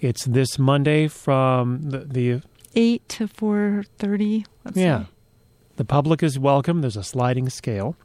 It's 0.00 0.24
this 0.24 0.58
Monday 0.58 1.08
from 1.08 1.90
the, 1.90 1.98
the 2.00 2.42
Eight 2.74 3.06
to 3.10 3.28
four 3.28 3.84
thirty. 3.98 4.46
Let's 4.64 4.76
yeah. 4.78 5.04
say. 5.04 5.08
The 5.76 5.84
public 5.84 6.22
is 6.22 6.38
welcome. 6.38 6.80
There's 6.80 6.96
a 6.96 7.04
sliding 7.04 7.50
scale. 7.50 7.96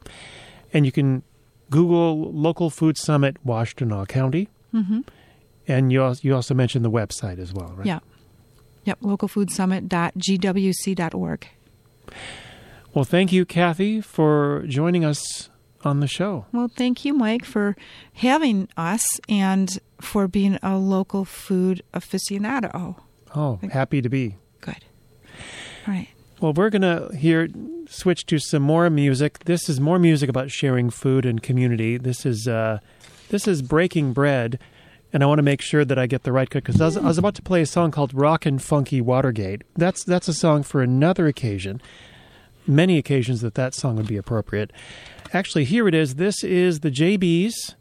And 0.72 0.84
you 0.86 0.92
can 0.92 1.22
Google 1.70 2.32
Local 2.32 2.70
Food 2.70 2.96
Summit 2.98 3.36
Washtenaw 3.46 4.08
County. 4.08 4.48
Mhm. 4.74 5.04
And 5.66 5.92
you 5.92 6.02
also, 6.02 6.20
you 6.22 6.34
also 6.34 6.54
mentioned 6.54 6.84
the 6.84 6.90
website 6.90 7.38
as 7.38 7.52
well, 7.52 7.72
right? 7.76 7.86
Yeah. 7.86 7.98
Yep. 8.84 9.00
Localfoodsummit.gwc.org. 9.00 11.48
Well, 12.94 13.04
thank 13.04 13.32
you, 13.32 13.44
Kathy, 13.44 14.00
for 14.00 14.64
joining 14.66 15.04
us 15.04 15.50
on 15.84 16.00
the 16.00 16.06
show. 16.06 16.46
Well, 16.52 16.68
thank 16.68 17.04
you, 17.04 17.14
Mike, 17.14 17.44
for 17.44 17.76
having 18.14 18.68
us 18.76 19.02
and 19.28 19.78
for 20.00 20.26
being 20.26 20.58
a 20.62 20.78
local 20.78 21.24
food 21.24 21.82
aficionado. 21.92 22.96
Oh, 23.34 23.60
happy 23.70 24.00
to 24.00 24.08
be. 24.08 24.36
Good. 24.60 24.84
All 25.86 25.94
right. 25.94 26.08
Well, 26.40 26.52
we're 26.52 26.70
going 26.70 26.82
to 26.82 27.14
here 27.16 27.48
switch 27.88 28.26
to 28.26 28.38
some 28.38 28.62
more 28.62 28.88
music. 28.90 29.40
This 29.40 29.68
is 29.68 29.80
more 29.80 29.98
music 29.98 30.30
about 30.30 30.50
sharing 30.50 30.90
food 30.90 31.26
and 31.26 31.42
community. 31.42 31.98
This 31.98 32.24
is 32.24 32.46
uh, 32.46 32.78
this 33.28 33.48
is 33.48 33.60
Breaking 33.60 34.12
Bread, 34.12 34.58
and 35.12 35.22
I 35.22 35.26
want 35.26 35.38
to 35.38 35.42
make 35.42 35.60
sure 35.62 35.84
that 35.84 35.98
I 35.98 36.06
get 36.06 36.22
the 36.24 36.32
right 36.32 36.48
cut 36.48 36.64
because 36.64 36.80
I, 36.80 36.84
was- 36.86 36.96
I 36.96 37.02
was 37.06 37.18
about 37.18 37.34
to 37.36 37.42
play 37.42 37.62
a 37.62 37.66
song 37.66 37.90
called 37.90 38.12
"Rockin' 38.14 38.58
Funky 38.58 39.00
Watergate." 39.00 39.62
That's 39.76 40.04
that's 40.04 40.28
a 40.28 40.34
song 40.34 40.62
for 40.62 40.82
another 40.82 41.26
occasion. 41.26 41.80
Many 42.66 42.98
occasions 42.98 43.40
that 43.40 43.54
that 43.54 43.74
song 43.74 43.96
would 43.96 44.06
be 44.08 44.16
appropriate. 44.18 44.72
Actually, 45.32 45.64
here 45.64 45.88
it 45.88 45.94
is. 45.94 46.16
This 46.16 46.42
is 46.44 46.80
the 46.80 46.90
JBs, 46.90 47.74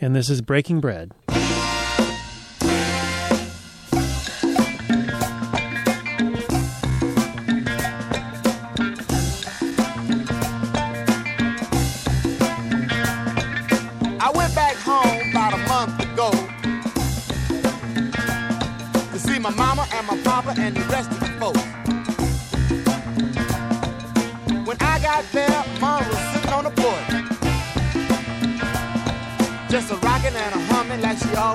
and 0.00 0.14
this 0.14 0.28
is 0.28 0.42
Breaking 0.42 0.80
Bread. 0.80 1.12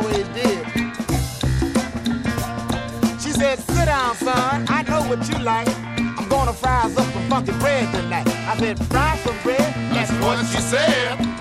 Like 0.10 0.15
she 0.15 0.22
always 0.24 0.28
did. 0.30 0.65
She 3.22 3.32
said, 3.32 3.60
"Sit 3.60 3.86
down, 3.86 4.15
son. 4.15 4.65
I 4.69 4.84
know 4.84 5.02
what 5.04 5.28
you 5.30 5.38
like. 5.39 5.67
I'm 6.17 6.28
gonna 6.30 6.54
fry 6.54 6.84
us 6.84 6.98
up 6.98 7.12
some 7.13 7.30
funky 7.30 7.52
bread 7.54 7.91
tonight." 7.93 8.28
I 8.28 8.58
said, 8.58 8.78
"Fry 8.88 9.17
some 9.24 9.38
bread." 9.43 9.74
That's 9.93 10.12
what 10.24 10.45
she 10.45 10.62
said. 10.62 11.39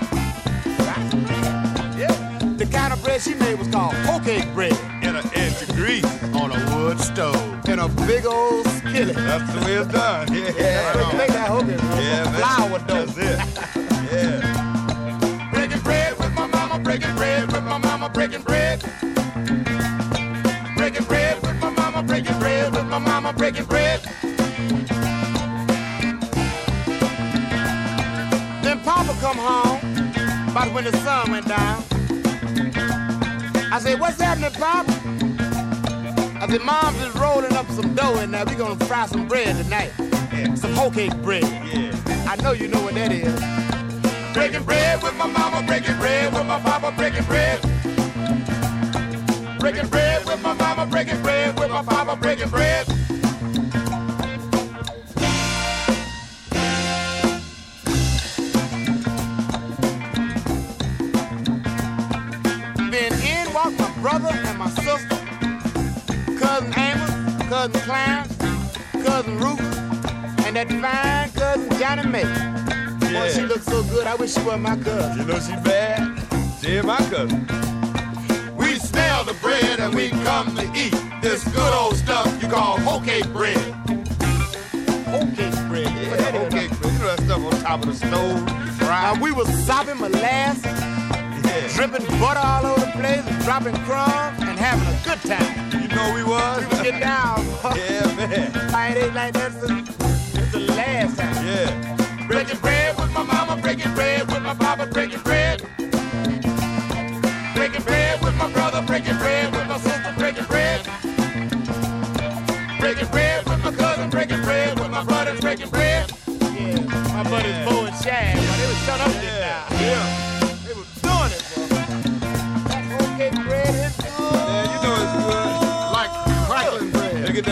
The 2.59 2.65
kind 2.65 2.91
of 2.91 3.01
bread 3.01 3.21
she 3.21 3.35
made 3.35 3.57
was 3.57 3.69
called 3.69 3.93
hoe 4.05 4.19
bread. 4.53 4.73
in 5.01 5.15
an 5.15 5.23
inch 5.33 5.61
of 5.61 5.69
grease 5.77 6.03
on 6.33 6.51
a 6.51 6.59
wood 6.75 6.99
stove. 6.99 7.69
In 7.69 7.79
a 7.79 7.87
big 8.05 8.25
old 8.25 8.67
skillet. 8.67 9.15
That's 9.15 9.53
the 9.53 9.59
way 9.65 9.75
it's 9.75 9.87
done. 9.87 10.27
Yeah, 10.33 10.51
Yeah, 10.57 11.13
make 11.17 11.29
that 11.29 11.47
bread. 11.47 11.79
Yeah, 11.79 12.29
flour 12.33 12.79
dough. 12.79 13.05
That's 13.05 13.17
it. 13.17 13.68
My 23.31 23.37
breaking 23.37 23.65
bread. 23.65 24.01
Then 28.63 28.79
Papa 28.81 29.15
come 29.21 29.37
home, 29.37 29.79
about 30.49 30.73
when 30.73 30.85
the 30.85 30.97
sun 31.03 31.29
went 31.31 31.47
down. 31.47 31.83
I 33.71 33.79
said, 33.79 33.99
what's 33.99 34.19
happening, 34.19 34.51
Papa? 34.53 34.91
I 36.41 36.47
said, 36.49 36.61
Mom's 36.61 36.97
just 36.97 37.17
rolling 37.17 37.53
up 37.53 37.67
some 37.69 37.93
dough 37.93 38.19
in 38.19 38.31
there. 38.31 38.45
we 38.45 38.55
gonna 38.55 38.83
fry 38.85 39.05
some 39.05 39.27
bread 39.27 39.55
tonight. 39.63 39.91
Some 40.57 40.73
hoe 40.73 40.89
cake 40.89 41.15
bread. 41.21 41.43
Yeah. 41.43 42.25
I 42.27 42.35
know 42.41 42.53
you 42.53 42.67
know 42.67 42.81
what 42.81 42.95
that 42.95 43.11
is. 43.11 43.39
Breaking 44.33 44.63
bread 44.63 45.03
with 45.03 45.15
my 45.17 45.27
mama, 45.27 45.61
breaking 45.67 45.97
bread 45.97 46.33
with 46.33 46.47
my 46.47 46.59
papa, 46.61 46.93
breaking 46.97 47.25
bread. 47.25 47.61
Breaking 49.59 49.87
bread 49.87 50.25
with 50.25 50.41
my 50.41 50.53
mama, 50.53 50.87
breaking 50.87 51.21
bread 51.21 51.59
with 51.59 51.69
my 51.69 51.83
papa, 51.83 52.15
breaking 52.15 52.49
bread. 52.49 52.87
Cousin 67.59 67.81
Clarence, 67.81 68.37
cousin 69.03 69.37
Ruth, 69.37 69.59
and 70.47 70.55
that 70.55 70.69
fine 70.79 71.29
cousin 71.33 71.77
Johnny 71.77 72.07
May. 72.07 72.23
Boy, 72.23 73.11
Yeah. 73.11 73.27
she 73.27 73.41
looks 73.41 73.65
so 73.65 73.83
good. 73.83 74.07
I 74.07 74.15
wish 74.15 74.33
she 74.33 74.41
was 74.43 74.57
my 74.59 74.77
cousin. 74.77 75.17
You 75.19 75.25
know 75.25 75.39
she 75.41 75.55
bad? 75.57 75.99
She 76.61 76.79
my 76.81 76.97
cousin. 77.11 77.45
We 78.55 78.79
smell 78.79 79.25
the 79.25 79.33
bread 79.41 79.81
and 79.81 79.93
we 79.93 80.07
come 80.23 80.55
to 80.55 80.63
eat 80.73 80.95
this 81.21 81.43
good 81.49 81.73
old 81.73 81.97
stuff 81.97 82.27
you 82.41 82.47
call 82.47 82.79
hoe 82.79 83.01
cake 83.01 83.27
bread. 83.33 83.57
Hoe 85.11 85.27
cake 85.35 85.59
bread. 85.67 85.91
Yeah, 85.99 86.39
okay. 86.47 86.63
You 86.63 86.99
know 86.99 87.07
that 87.13 87.19
stuff 87.25 87.43
on 87.43 87.61
top 87.61 87.83
of 87.83 87.87
the 87.87 88.07
stove. 88.07 88.45
Now 88.79 89.15
we 89.21 89.31
was 89.33 89.49
sopping 89.65 89.99
molasses, 89.99 90.63
Yeah. 90.63 91.67
dripping 91.75 92.05
butter 92.21 92.39
all 92.39 92.65
over 92.67 92.85
the 92.85 92.91
place, 92.93 93.25
dropping 93.43 93.75
crumbs, 93.83 94.39
and 94.47 94.57
having 94.57 94.87
a 94.87 94.97
good 95.03 95.21
time. 95.27 95.78
Know 95.99 96.13
we 96.15 96.23
was? 96.23 96.63
We 96.81 96.91
down. 96.91 97.45
yeah, 97.75 98.15
man. 98.15 98.73
I 98.73 98.95
ain't 98.95 99.13
like 99.13 99.33
that 99.33 99.51
since 99.51 99.97
the 100.53 100.59
last 100.71 101.17
time. 101.17 101.45
Yeah. 101.45 102.25
Breaking 102.25 102.57
bread 102.59 102.97
with 102.97 103.11
my 103.13 103.23
mama, 103.23 103.61
breaking 103.61 103.93
bread 103.95 104.31
with 104.31 104.41
my 104.41 104.53
papa, 104.53 104.78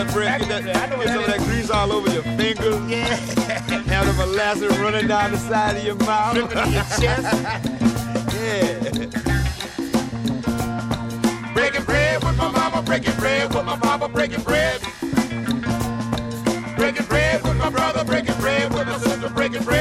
that 0.04 0.12
bread, 0.12 0.40
get, 0.40 0.64
that, 0.64 0.76
I 0.76 0.86
know 0.90 0.96
what 0.96 1.06
get 1.06 1.14
some 1.14 1.24
of 1.24 1.30
that 1.30 1.40
grease 1.40 1.70
all 1.70 1.92
over 1.92 2.10
your 2.10 2.22
fingers. 2.22 2.90
Yeah. 2.90 3.06
Have 3.88 4.06
the 4.06 4.12
molasses 4.12 4.78
running 4.78 5.08
down 5.08 5.32
the 5.32 5.38
side 5.38 5.76
of 5.76 5.84
your 5.84 5.96
mouth. 5.96 6.34
Dripping 6.34 6.58
in 6.58 6.72
your 6.72 6.84
chest. 6.84 7.24
yeah. 8.34 8.78
Breaking 11.52 11.84
bread 11.84 12.22
with 12.22 12.36
my 12.36 12.50
mama, 12.50 12.82
breaking 12.82 13.16
bread 13.16 13.52
with 13.52 13.64
my 13.64 13.76
papa, 13.76 14.08
breaking 14.08 14.42
bread. 14.42 14.80
Breaking 16.76 17.06
bread 17.06 17.42
with 17.42 17.56
my 17.56 17.70
brother, 17.70 18.04
breaking 18.04 18.36
bread 18.36 18.72
with 18.72 18.86
my 18.86 18.98
sister, 18.98 19.28
breaking 19.30 19.64
bread. 19.64 19.77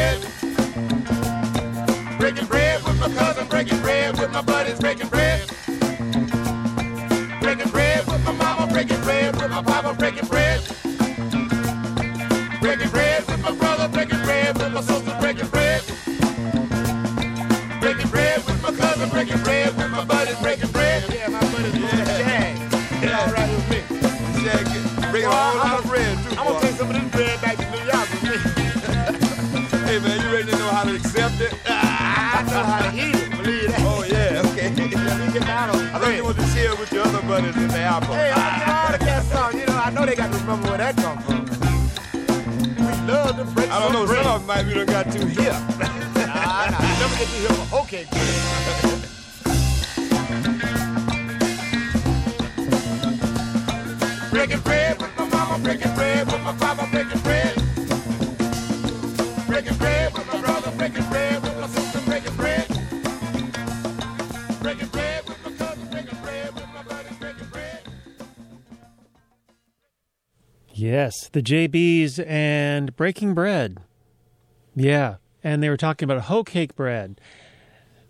Yeah, 21.74 23.02
yeah. 23.02 23.26
All 23.26 23.34
right 23.34 23.50
with 23.50 23.70
me. 23.70 23.80
Bring 25.12 25.26
a 25.26 25.32
whole 25.32 25.58
lot 25.58 25.80
of 25.80 25.86
bread, 25.86 26.18
too. 26.24 26.30
I'm 26.38 26.48
gonna 26.48 26.62
take 26.62 26.76
some 26.76 26.90
of 26.90 26.96
this 26.96 27.12
bread 27.12 27.42
back 27.42 27.58
to 27.58 27.66
New 27.72 27.84
York 27.84 28.08
with 28.12 28.24
me. 28.24 28.38
Hey, 29.88 30.00
man, 30.00 30.20
you 30.22 30.32
ready 30.32 30.52
to 30.52 30.58
know 30.58 30.70
how 30.70 30.84
to 30.84 30.96
accept 30.96 31.42
it? 31.42 31.54
I 31.66 32.44
know 32.50 32.64
how 32.64 32.90
to 32.90 32.96
eat 32.96 33.16
it, 33.16 33.32
believe 33.32 33.68
that. 33.68 33.82
Oh, 33.82 34.04
yeah, 34.04 34.42
okay. 34.52 34.70
Let 34.96 35.20
me 35.20 35.34
get 35.34 35.44
down 35.44 35.70
on 35.72 35.88
I 35.96 36.00
thought 36.00 36.16
you 36.16 36.24
wanted 36.24 36.42
to 36.42 36.48
share 36.52 36.76
with 36.76 36.92
your 36.92 37.04
other 37.04 37.20
in 37.20 37.68
the 37.68 37.80
apple. 37.80 38.14
Hey, 38.16 38.32
I'm 38.32 38.38
gonna 38.38 38.60
get 38.60 38.70
all 38.76 38.92
the 38.92 38.98
cats 39.00 39.36
on. 39.36 39.58
You 39.58 39.66
know, 39.66 39.78
I 39.78 39.90
know 39.90 40.06
they 40.06 40.16
got 40.16 40.32
to 40.32 40.38
remember 40.40 40.68
where 40.70 40.78
that 40.78 40.96
come 40.98 41.18
from. 41.20 41.46
We 42.78 43.12
love 43.12 43.38
to 43.38 43.46
break 43.56 43.72
I 43.72 43.80
don't 43.80 43.94
know, 43.94 44.06
some 44.06 44.16
bread. 44.16 44.26
some 44.26 44.34
of 44.36 44.40
them 44.40 44.48
might 44.48 44.64
be 44.64 44.74
done 44.74 44.86
got 44.86 45.12
too 45.12 45.26
hip. 45.26 45.54
Nah, 46.28 46.70
nah, 46.70 46.80
never 47.00 47.16
get 47.18 47.28
to 47.28 47.38
hear 47.42 47.50
for 47.50 47.80
okay 47.82 48.06
bread. 48.12 49.07
Bread 55.64 56.28
with 56.28 56.42
my 56.44 56.52
bread. 57.24 57.56
Bread 59.48 59.66
with 60.14 60.28
my 60.28 60.42
brother, 60.42 60.72
bread 60.78 60.94
with 61.44 61.58
my 61.60 61.68
sister, 61.68 62.00
bread. 62.32 62.68
With 65.28 65.40
my 65.44 65.52
cousin, 65.58 65.88
bread 65.90 66.54
with 66.54 66.68
my 66.74 66.82
bread. 66.84 67.82
Yes, 70.74 71.30
the 71.30 71.42
JBs 71.42 72.24
and 72.28 72.96
Breaking 72.96 73.34
Bread. 73.34 73.80
Yeah, 74.76 75.16
and 75.44 75.64
they 75.64 75.70
were 75.70 75.78
talking 75.78 76.06
about 76.10 76.26
hoe 76.26 76.44
cake 76.44 76.76
bread. 76.76 77.20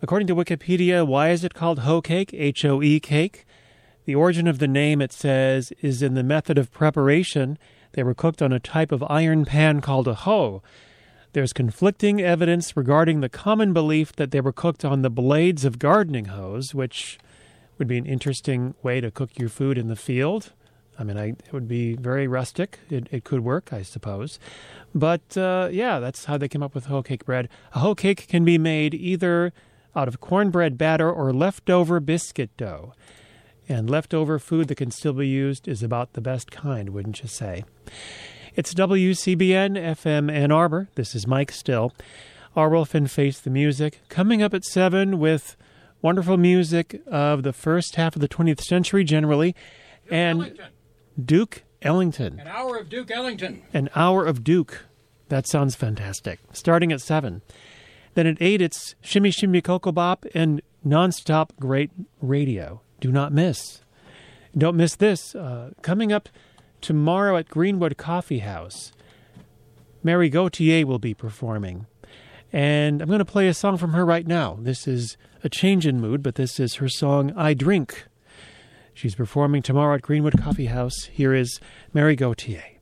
According 0.02 0.28
to 0.28 0.36
Wikipedia, 0.36 1.08
why 1.08 1.30
is 1.30 1.46
it 1.46 1.54
called 1.54 1.80
hoe 1.80 2.02
cake? 2.02 2.34
H 2.34 2.66
O 2.66 2.84
E 2.84 3.00
cake. 3.00 3.46
The 4.08 4.16
origin 4.16 4.48
of 4.48 4.60
the 4.60 4.70
name, 4.70 5.02
it 5.02 5.12
says, 5.12 5.74
is 5.82 6.02
in 6.02 6.14
the 6.14 6.24
method 6.24 6.58
of 6.58 6.72
preparation. 6.72 7.58
They 7.92 8.04
were 8.04 8.14
cooked 8.14 8.42
on 8.42 8.54
a 8.54 8.60
type 8.60 8.94
of 8.94 9.04
iron 9.10 9.44
pan 9.44 9.82
called 9.82 10.08
a 10.08 10.14
hoe. 10.14 10.64
There's 11.34 11.52
conflicting 11.52 12.22
evidence 12.22 12.78
regarding 12.78 13.20
the 13.20 13.28
common 13.28 13.74
belief 13.74 14.14
that 14.14 14.32
they 14.32 14.40
were 14.40 14.54
cooked 14.54 14.86
on 14.86 15.02
the 15.02 15.10
blades 15.10 15.66
of 15.66 15.78
gardening 15.78 16.26
hoes, 16.26 16.74
which 16.74 17.20
would 17.78 17.90
be 17.90 17.98
an 17.98 18.06
interesting 18.06 18.76
way 18.82 19.02
to 19.02 19.12
cook 19.12 19.38
your 19.38 19.50
food 19.50 19.78
in 19.78 19.90
the 19.90 19.98
field. 19.98 20.54
I 20.98 21.04
mean, 21.04 21.18
I, 21.18 21.26
it 21.32 21.52
would 21.52 21.68
be 21.68 21.98
very 21.98 22.30
rustic. 22.30 22.80
It, 22.90 23.10
it 23.12 23.26
could 23.26 23.42
work, 23.42 23.74
I 23.74 23.82
suppose. 23.82 24.40
But 24.96 25.36
uh, 25.36 25.68
yeah, 25.70 26.00
that's 26.00 26.24
how 26.24 26.38
they 26.38 26.48
came 26.48 26.64
up 26.64 26.74
with 26.74 26.86
hoe 26.86 27.04
cake 27.04 27.26
bread. 27.26 27.50
A 27.74 27.80
hoe 27.80 27.94
cake 27.94 28.30
can 28.30 28.46
be 28.46 28.58
made 28.58 28.94
either 28.94 29.52
out 29.98 30.08
of 30.08 30.22
cornbread 30.22 30.78
batter 30.78 31.12
or 31.12 31.34
leftover 31.34 32.00
biscuit 32.00 32.56
dough. 32.56 32.94
And 33.70 33.90
leftover 33.90 34.40
food 34.40 34.70
that 34.70 34.76
can 34.76 34.92
still 34.92 35.14
be 35.14 35.28
used 35.28 35.68
is 35.68 35.84
about 35.84 36.14
the 36.14 36.22
best 36.22 36.52
kind, 36.52 36.90
wouldn't 36.90 37.22
you 37.22 37.28
say? 37.28 37.66
It's 38.56 38.74
WCBN 38.74 39.78
FM 39.78 40.32
Ann 40.32 40.52
Arbor. 40.52 40.90
This 40.96 41.14
is 41.14 41.28
Mike 41.28 41.52
Still. 41.52 41.94
Arwolf 42.56 42.96
and 42.96 43.12
Face 43.12 43.40
the 43.40 43.50
Music. 43.50 44.00
Coming 44.10 44.42
up 44.42 44.54
at 44.54 44.64
7 44.64 45.20
with 45.20 45.58
wonderful 46.02 46.38
music 46.38 47.02
of 47.08 47.44
the 47.44 47.54
first 47.54 47.96
half 47.98 48.16
of 48.16 48.22
the 48.22 48.28
20th 48.30 48.62
century 48.62 49.04
generally. 49.04 49.54
and 50.10 50.40
Ellington. 50.40 50.66
Duke 51.24 51.64
Ellington. 51.82 52.40
An 52.40 52.48
hour 52.48 52.78
of 52.78 52.90
Duke 52.90 53.12
Ellington. 53.12 53.64
An 53.74 53.90
hour 53.96 54.26
of 54.26 54.44
Duke. 54.44 54.86
That 55.30 55.46
sounds 55.48 55.76
fantastic. 55.76 56.40
Starting 56.54 56.92
at 56.92 57.02
7. 57.02 57.42
Then 58.14 58.26
at 58.26 58.38
8, 58.42 58.62
it's 58.62 58.96
Shimmy 59.02 59.30
Shimmy 59.30 59.62
Cocoa 59.62 59.92
Bop 59.92 60.26
and 60.34 60.62
nonstop 60.86 61.50
great 61.60 61.92
radio. 62.22 62.82
Do 63.00 63.12
not 63.12 63.32
miss. 63.32 63.82
Don't 64.58 64.78
miss 64.78 64.96
this. 64.96 65.36
Uh, 65.36 65.72
coming 65.82 66.12
up 66.12 66.30
tomorrow 66.82 67.38
at 67.38 67.50
Greenwood 67.50 67.98
Coffee 67.98 68.40
House, 68.40 68.92
Mary 70.04 70.30
Gauthier 70.30 70.86
will 70.86 71.00
be 71.00 71.14
performing. 71.14 71.86
And 72.52 73.02
I'm 73.02 73.08
going 73.08 73.20
to 73.20 73.26
play 73.26 73.48
a 73.48 73.54
song 73.54 73.78
from 73.78 73.92
her 73.92 74.06
right 74.06 74.26
now. 74.26 74.58
This 74.60 74.88
is 74.88 75.18
a 75.44 75.50
change 75.50 75.86
in 75.86 76.00
mood, 76.00 76.24
but 76.24 76.36
this 76.36 76.60
is 76.60 76.76
her 76.76 76.90
song, 76.90 77.34
I 77.36 77.54
Drink. 77.54 78.06
She's 78.94 79.16
performing 79.16 79.62
tomorrow 79.62 79.96
at 79.96 80.02
Greenwood 80.02 80.42
Coffee 80.42 80.68
House. 80.68 81.06
Here 81.12 81.34
is 81.34 81.60
Mary 81.94 82.16
Gauthier. 82.16 82.77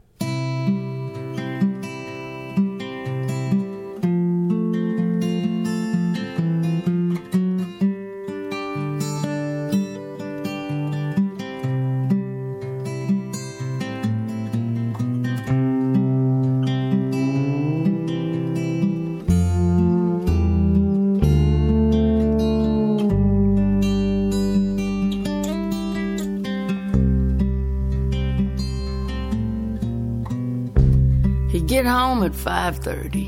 At 32.26 32.34
5:30. 32.34 33.28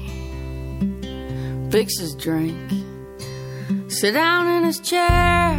Fix 1.72 2.00
his 2.00 2.16
drink. 2.16 2.58
Sit 3.88 4.14
down 4.14 4.48
in 4.48 4.64
his 4.64 4.80
chair. 4.80 5.58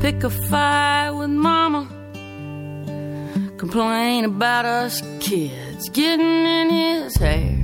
Pick 0.00 0.22
a 0.22 0.30
fight 0.30 1.10
with 1.10 1.30
mama. 1.30 1.82
Complain 3.56 4.24
about 4.24 4.64
us 4.64 5.02
kids 5.18 5.88
getting 5.90 6.44
in 6.58 6.70
his 6.70 7.16
hair. 7.16 7.58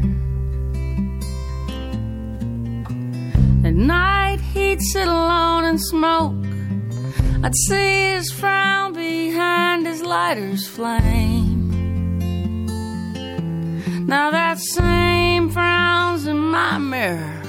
At 3.68 3.74
night 3.74 4.40
he'd 4.52 4.82
sit 4.92 5.06
alone 5.06 5.64
and 5.70 5.80
smoke. 5.80 6.34
I'd 7.44 7.56
see 7.68 8.14
his 8.14 8.30
frown 8.30 8.94
behind 8.94 9.86
his 9.86 10.02
lighter's 10.02 10.66
flame. 10.66 11.33
Now 14.16 14.30
that 14.30 14.60
same 14.60 15.50
frown's 15.50 16.24
in 16.28 16.38
my 16.38 16.78
mirror. 16.78 17.42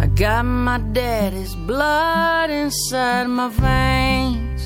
I 0.00 0.06
got 0.06 0.44
my 0.46 0.78
daddy's 0.78 1.54
blood 1.54 2.48
inside 2.48 3.26
my 3.26 3.48
veins. 3.50 4.62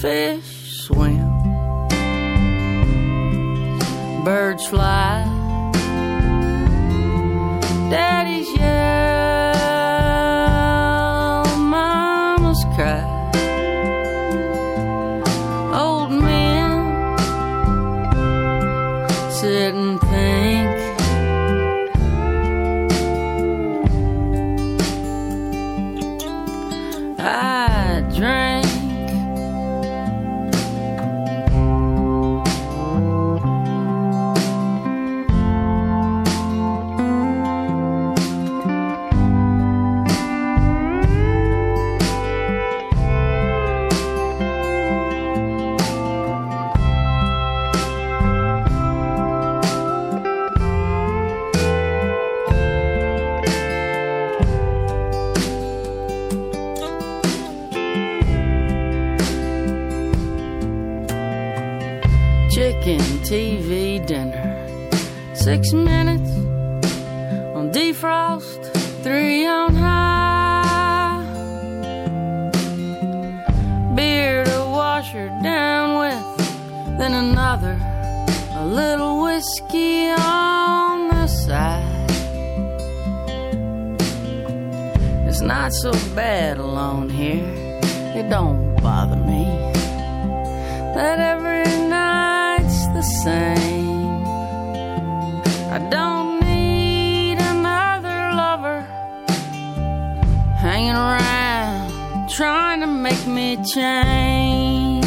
Fish 0.00 0.50
swim, 0.86 1.28
birds 4.24 4.64
fly. 4.64 5.29
TV 62.80 64.04
dinner. 64.06 64.88
Six 65.34 65.72
minutes 65.72 66.30
on 67.54 67.70
defrost, 67.72 68.72
three 69.02 69.46
on 69.46 69.74
high. 69.74 71.24
Beer 73.94 74.44
to 74.44 74.60
wash 74.70 75.10
her 75.12 75.28
down 75.42 75.98
with, 75.98 76.98
then 76.98 77.12
another, 77.12 77.78
a 78.54 78.64
little 78.66 79.22
whiskey 79.22 80.08
on 80.08 81.08
the 81.08 81.26
side. 81.26 82.10
It's 85.28 85.42
not 85.42 85.72
so 85.72 85.92
bad 86.14 86.58
alone 86.58 87.10
here, 87.10 87.44
it 88.16 88.28
don't 88.30 88.74
bother 88.82 89.16
me 89.16 89.44
that 90.94 91.18
every 91.18 91.49
same. 93.24 94.24
I 95.76 95.78
don't 95.90 96.40
need 96.40 97.36
another 97.38 98.18
lover 98.42 98.80
hanging 100.58 100.96
around 100.96 102.30
trying 102.30 102.80
to 102.80 102.86
make 102.86 103.26
me 103.26 103.56
change. 103.74 105.04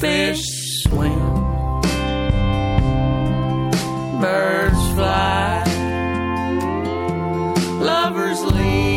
Fish 0.00 0.44
swim, 0.82 1.20
birds 4.20 4.82
fly, 4.94 5.64
lovers 7.80 8.42
leave 8.42 8.89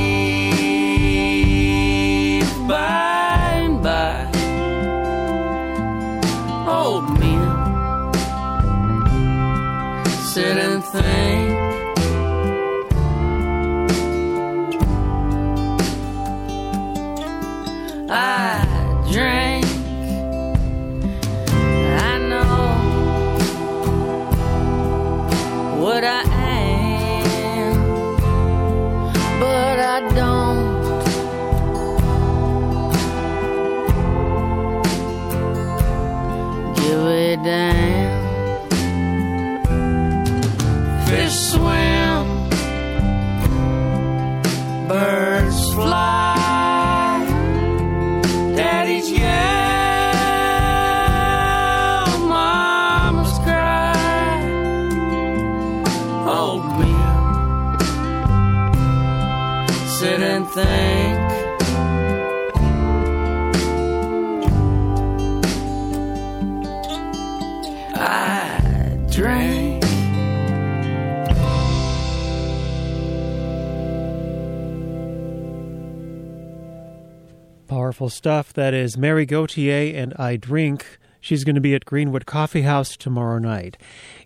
Powerful 77.93 78.09
stuff. 78.09 78.53
That 78.53 78.73
is 78.73 78.97
Mary 78.97 79.23
Gauthier 79.23 79.95
and 79.95 80.15
I 80.17 80.35
Drink. 80.35 80.97
She's 81.21 81.43
going 81.43 81.53
to 81.53 81.61
be 81.61 81.75
at 81.75 81.85
Greenwood 81.85 82.25
Coffee 82.25 82.63
House 82.63 82.97
tomorrow 82.97 83.37
night. 83.37 83.77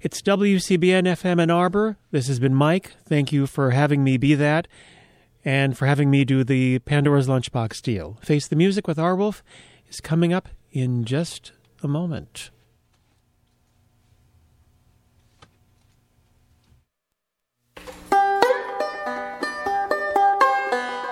It's 0.01 0.21
WCBN 0.21 1.03
FM 1.03 1.41
Ann 1.41 1.51
Arbor. 1.51 1.97
This 2.11 2.29
has 2.29 2.39
been 2.39 2.55
Mike. 2.55 2.93
Thank 3.03 3.33
you 3.33 3.45
for 3.45 3.71
having 3.71 4.05
me 4.05 4.15
be 4.15 4.35
that 4.35 4.69
and 5.43 5.77
for 5.77 5.85
having 5.85 6.09
me 6.09 6.23
do 6.23 6.45
the 6.45 6.79
Pandora's 6.79 7.27
Lunchbox 7.27 7.81
deal. 7.81 8.17
Face 8.21 8.47
the 8.47 8.55
Music 8.55 8.87
with 8.87 8.97
Arwolf 8.97 9.41
is 9.89 9.99
coming 9.99 10.31
up 10.31 10.47
in 10.71 11.03
just 11.03 11.51
a 11.83 11.89
moment. 11.89 12.51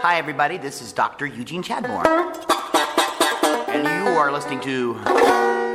Hi, 0.08 0.20
everybody. 0.20 0.60
This 0.60 0.84
is 0.84 0.94
Dr. 0.94 1.26
Eugene 1.26 1.63
Chadbourne. 1.63 2.06
And 3.70 3.88
you 3.88 4.12
are 4.13 4.32
listening 4.32 4.60
to 4.60 4.94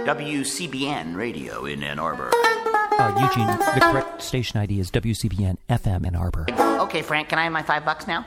WCBN 0.07 1.17
Radio 1.17 1.65
in 1.65 1.83
Ann 1.83 1.99
Arbor. 1.99 2.31
Uh, 2.33 3.13
Eugene, 3.21 3.49
the 3.49 3.81
correct 3.83 4.23
station 4.23 4.61
ID 4.61 4.79
is 4.79 4.93
WCBN 4.93 5.57
FM 5.69 6.07
Ann 6.07 6.15
Arbor. 6.15 6.47
Okay, 6.81 7.03
Frank, 7.03 7.29
can 7.29 7.41
I 7.41 7.43
have 7.43 7.53
my 7.53 7.65
five 7.65 7.85
bucks 7.85 8.07
now? 8.07 8.25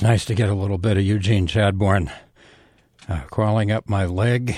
It's 0.00 0.06
nice 0.06 0.24
to 0.24 0.34
get 0.34 0.48
a 0.48 0.54
little 0.54 0.78
bit 0.78 0.96
of 0.96 1.02
Eugene 1.02 1.46
Chadbourne 1.46 2.10
uh, 3.06 3.20
crawling 3.30 3.70
up 3.70 3.86
my 3.86 4.06
leg 4.06 4.56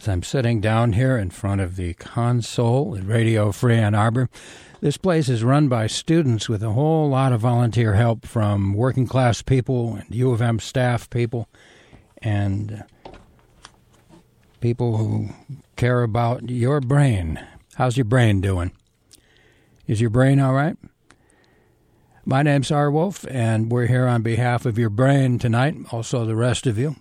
as 0.00 0.08
I'm 0.08 0.22
sitting 0.22 0.62
down 0.62 0.94
here 0.94 1.18
in 1.18 1.28
front 1.28 1.60
of 1.60 1.76
the 1.76 1.92
console 1.92 2.96
at 2.96 3.06
Radio 3.06 3.52
Free 3.52 3.76
Ann 3.76 3.94
Arbor. 3.94 4.30
This 4.80 4.96
place 4.96 5.28
is 5.28 5.44
run 5.44 5.68
by 5.68 5.88
students 5.88 6.48
with 6.48 6.62
a 6.62 6.70
whole 6.70 7.10
lot 7.10 7.34
of 7.34 7.42
volunteer 7.42 7.96
help 7.96 8.24
from 8.24 8.72
working 8.72 9.06
class 9.06 9.42
people 9.42 9.96
and 9.96 10.06
U 10.08 10.32
of 10.32 10.40
M 10.40 10.58
staff 10.58 11.10
people 11.10 11.50
and 12.22 12.82
people 14.62 14.96
who 14.96 15.34
care 15.76 16.02
about 16.02 16.48
your 16.48 16.80
brain. 16.80 17.46
How's 17.74 17.98
your 17.98 18.06
brain 18.06 18.40
doing? 18.40 18.72
Is 19.86 20.00
your 20.00 20.08
brain 20.08 20.40
all 20.40 20.54
right? 20.54 20.78
My 22.28 22.42
name's 22.42 22.72
R. 22.72 22.90
Wolf, 22.90 23.24
and 23.30 23.70
we're 23.70 23.86
here 23.86 24.08
on 24.08 24.22
behalf 24.22 24.66
of 24.66 24.76
your 24.76 24.90
brain 24.90 25.38
tonight, 25.38 25.76
also 25.92 26.24
the 26.24 26.34
rest 26.34 26.66
of 26.66 26.76
you. 26.76 26.96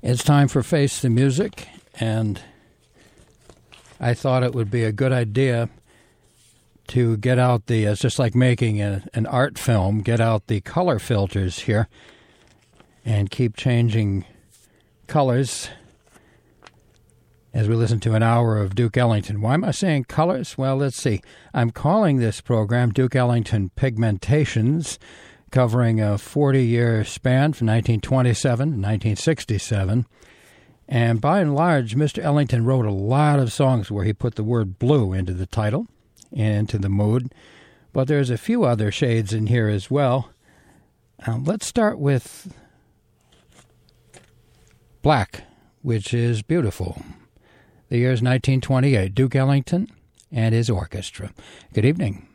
It's 0.00 0.22
time 0.22 0.46
for 0.46 0.62
Face 0.62 1.02
the 1.02 1.10
Music, 1.10 1.66
and 1.98 2.40
I 3.98 4.14
thought 4.14 4.44
it 4.44 4.54
would 4.54 4.70
be 4.70 4.84
a 4.84 4.92
good 4.92 5.10
idea 5.10 5.70
to 6.86 7.16
get 7.16 7.36
out 7.36 7.66
the, 7.66 7.82
it's 7.82 8.00
just 8.00 8.20
like 8.20 8.36
making 8.36 8.80
a, 8.80 9.02
an 9.12 9.26
art 9.26 9.58
film, 9.58 10.00
get 10.00 10.20
out 10.20 10.46
the 10.46 10.60
color 10.60 11.00
filters 11.00 11.58
here 11.58 11.88
and 13.04 13.28
keep 13.28 13.56
changing 13.56 14.24
colors 15.08 15.68
as 17.54 17.68
we 17.68 17.76
listen 17.76 18.00
to 18.00 18.14
an 18.14 18.22
hour 18.22 18.58
of 18.58 18.74
Duke 18.74 18.96
Ellington. 18.96 19.40
Why 19.40 19.54
am 19.54 19.62
I 19.62 19.70
saying 19.70 20.04
colors? 20.04 20.58
Well, 20.58 20.76
let's 20.76 21.00
see. 21.00 21.22
I'm 21.54 21.70
calling 21.70 22.18
this 22.18 22.40
program 22.40 22.90
Duke 22.90 23.14
Ellington 23.14 23.70
Pigmentations, 23.76 24.98
covering 25.52 26.00
a 26.00 26.18
40 26.18 26.64
year 26.64 27.04
span 27.04 27.52
from 27.52 27.68
1927 27.68 28.58
to 28.58 28.70
1967. 28.72 30.04
And 30.88 31.20
by 31.20 31.40
and 31.40 31.54
large, 31.54 31.94
Mr. 31.94 32.22
Ellington 32.22 32.64
wrote 32.64 32.86
a 32.86 32.92
lot 32.92 33.38
of 33.38 33.52
songs 33.52 33.88
where 33.88 34.04
he 34.04 34.12
put 34.12 34.34
the 34.34 34.42
word 34.42 34.80
blue 34.80 35.12
into 35.12 35.32
the 35.32 35.46
title 35.46 35.86
and 36.32 36.56
into 36.56 36.76
the 36.76 36.88
mood. 36.88 37.32
But 37.92 38.08
there's 38.08 38.30
a 38.30 38.36
few 38.36 38.64
other 38.64 38.90
shades 38.90 39.32
in 39.32 39.46
here 39.46 39.68
as 39.68 39.88
well. 39.88 40.30
Um, 41.24 41.44
let's 41.44 41.66
start 41.66 42.00
with 42.00 42.52
black, 45.02 45.44
which 45.82 46.12
is 46.12 46.42
beautiful. 46.42 47.00
The 47.94 48.00
year 48.00 48.10
is 48.10 48.22
1928. 48.22 49.14
Duke 49.14 49.36
Ellington 49.36 49.88
and 50.32 50.52
his 50.52 50.68
orchestra. 50.68 51.32
Good 51.72 51.84
evening. 51.84 52.26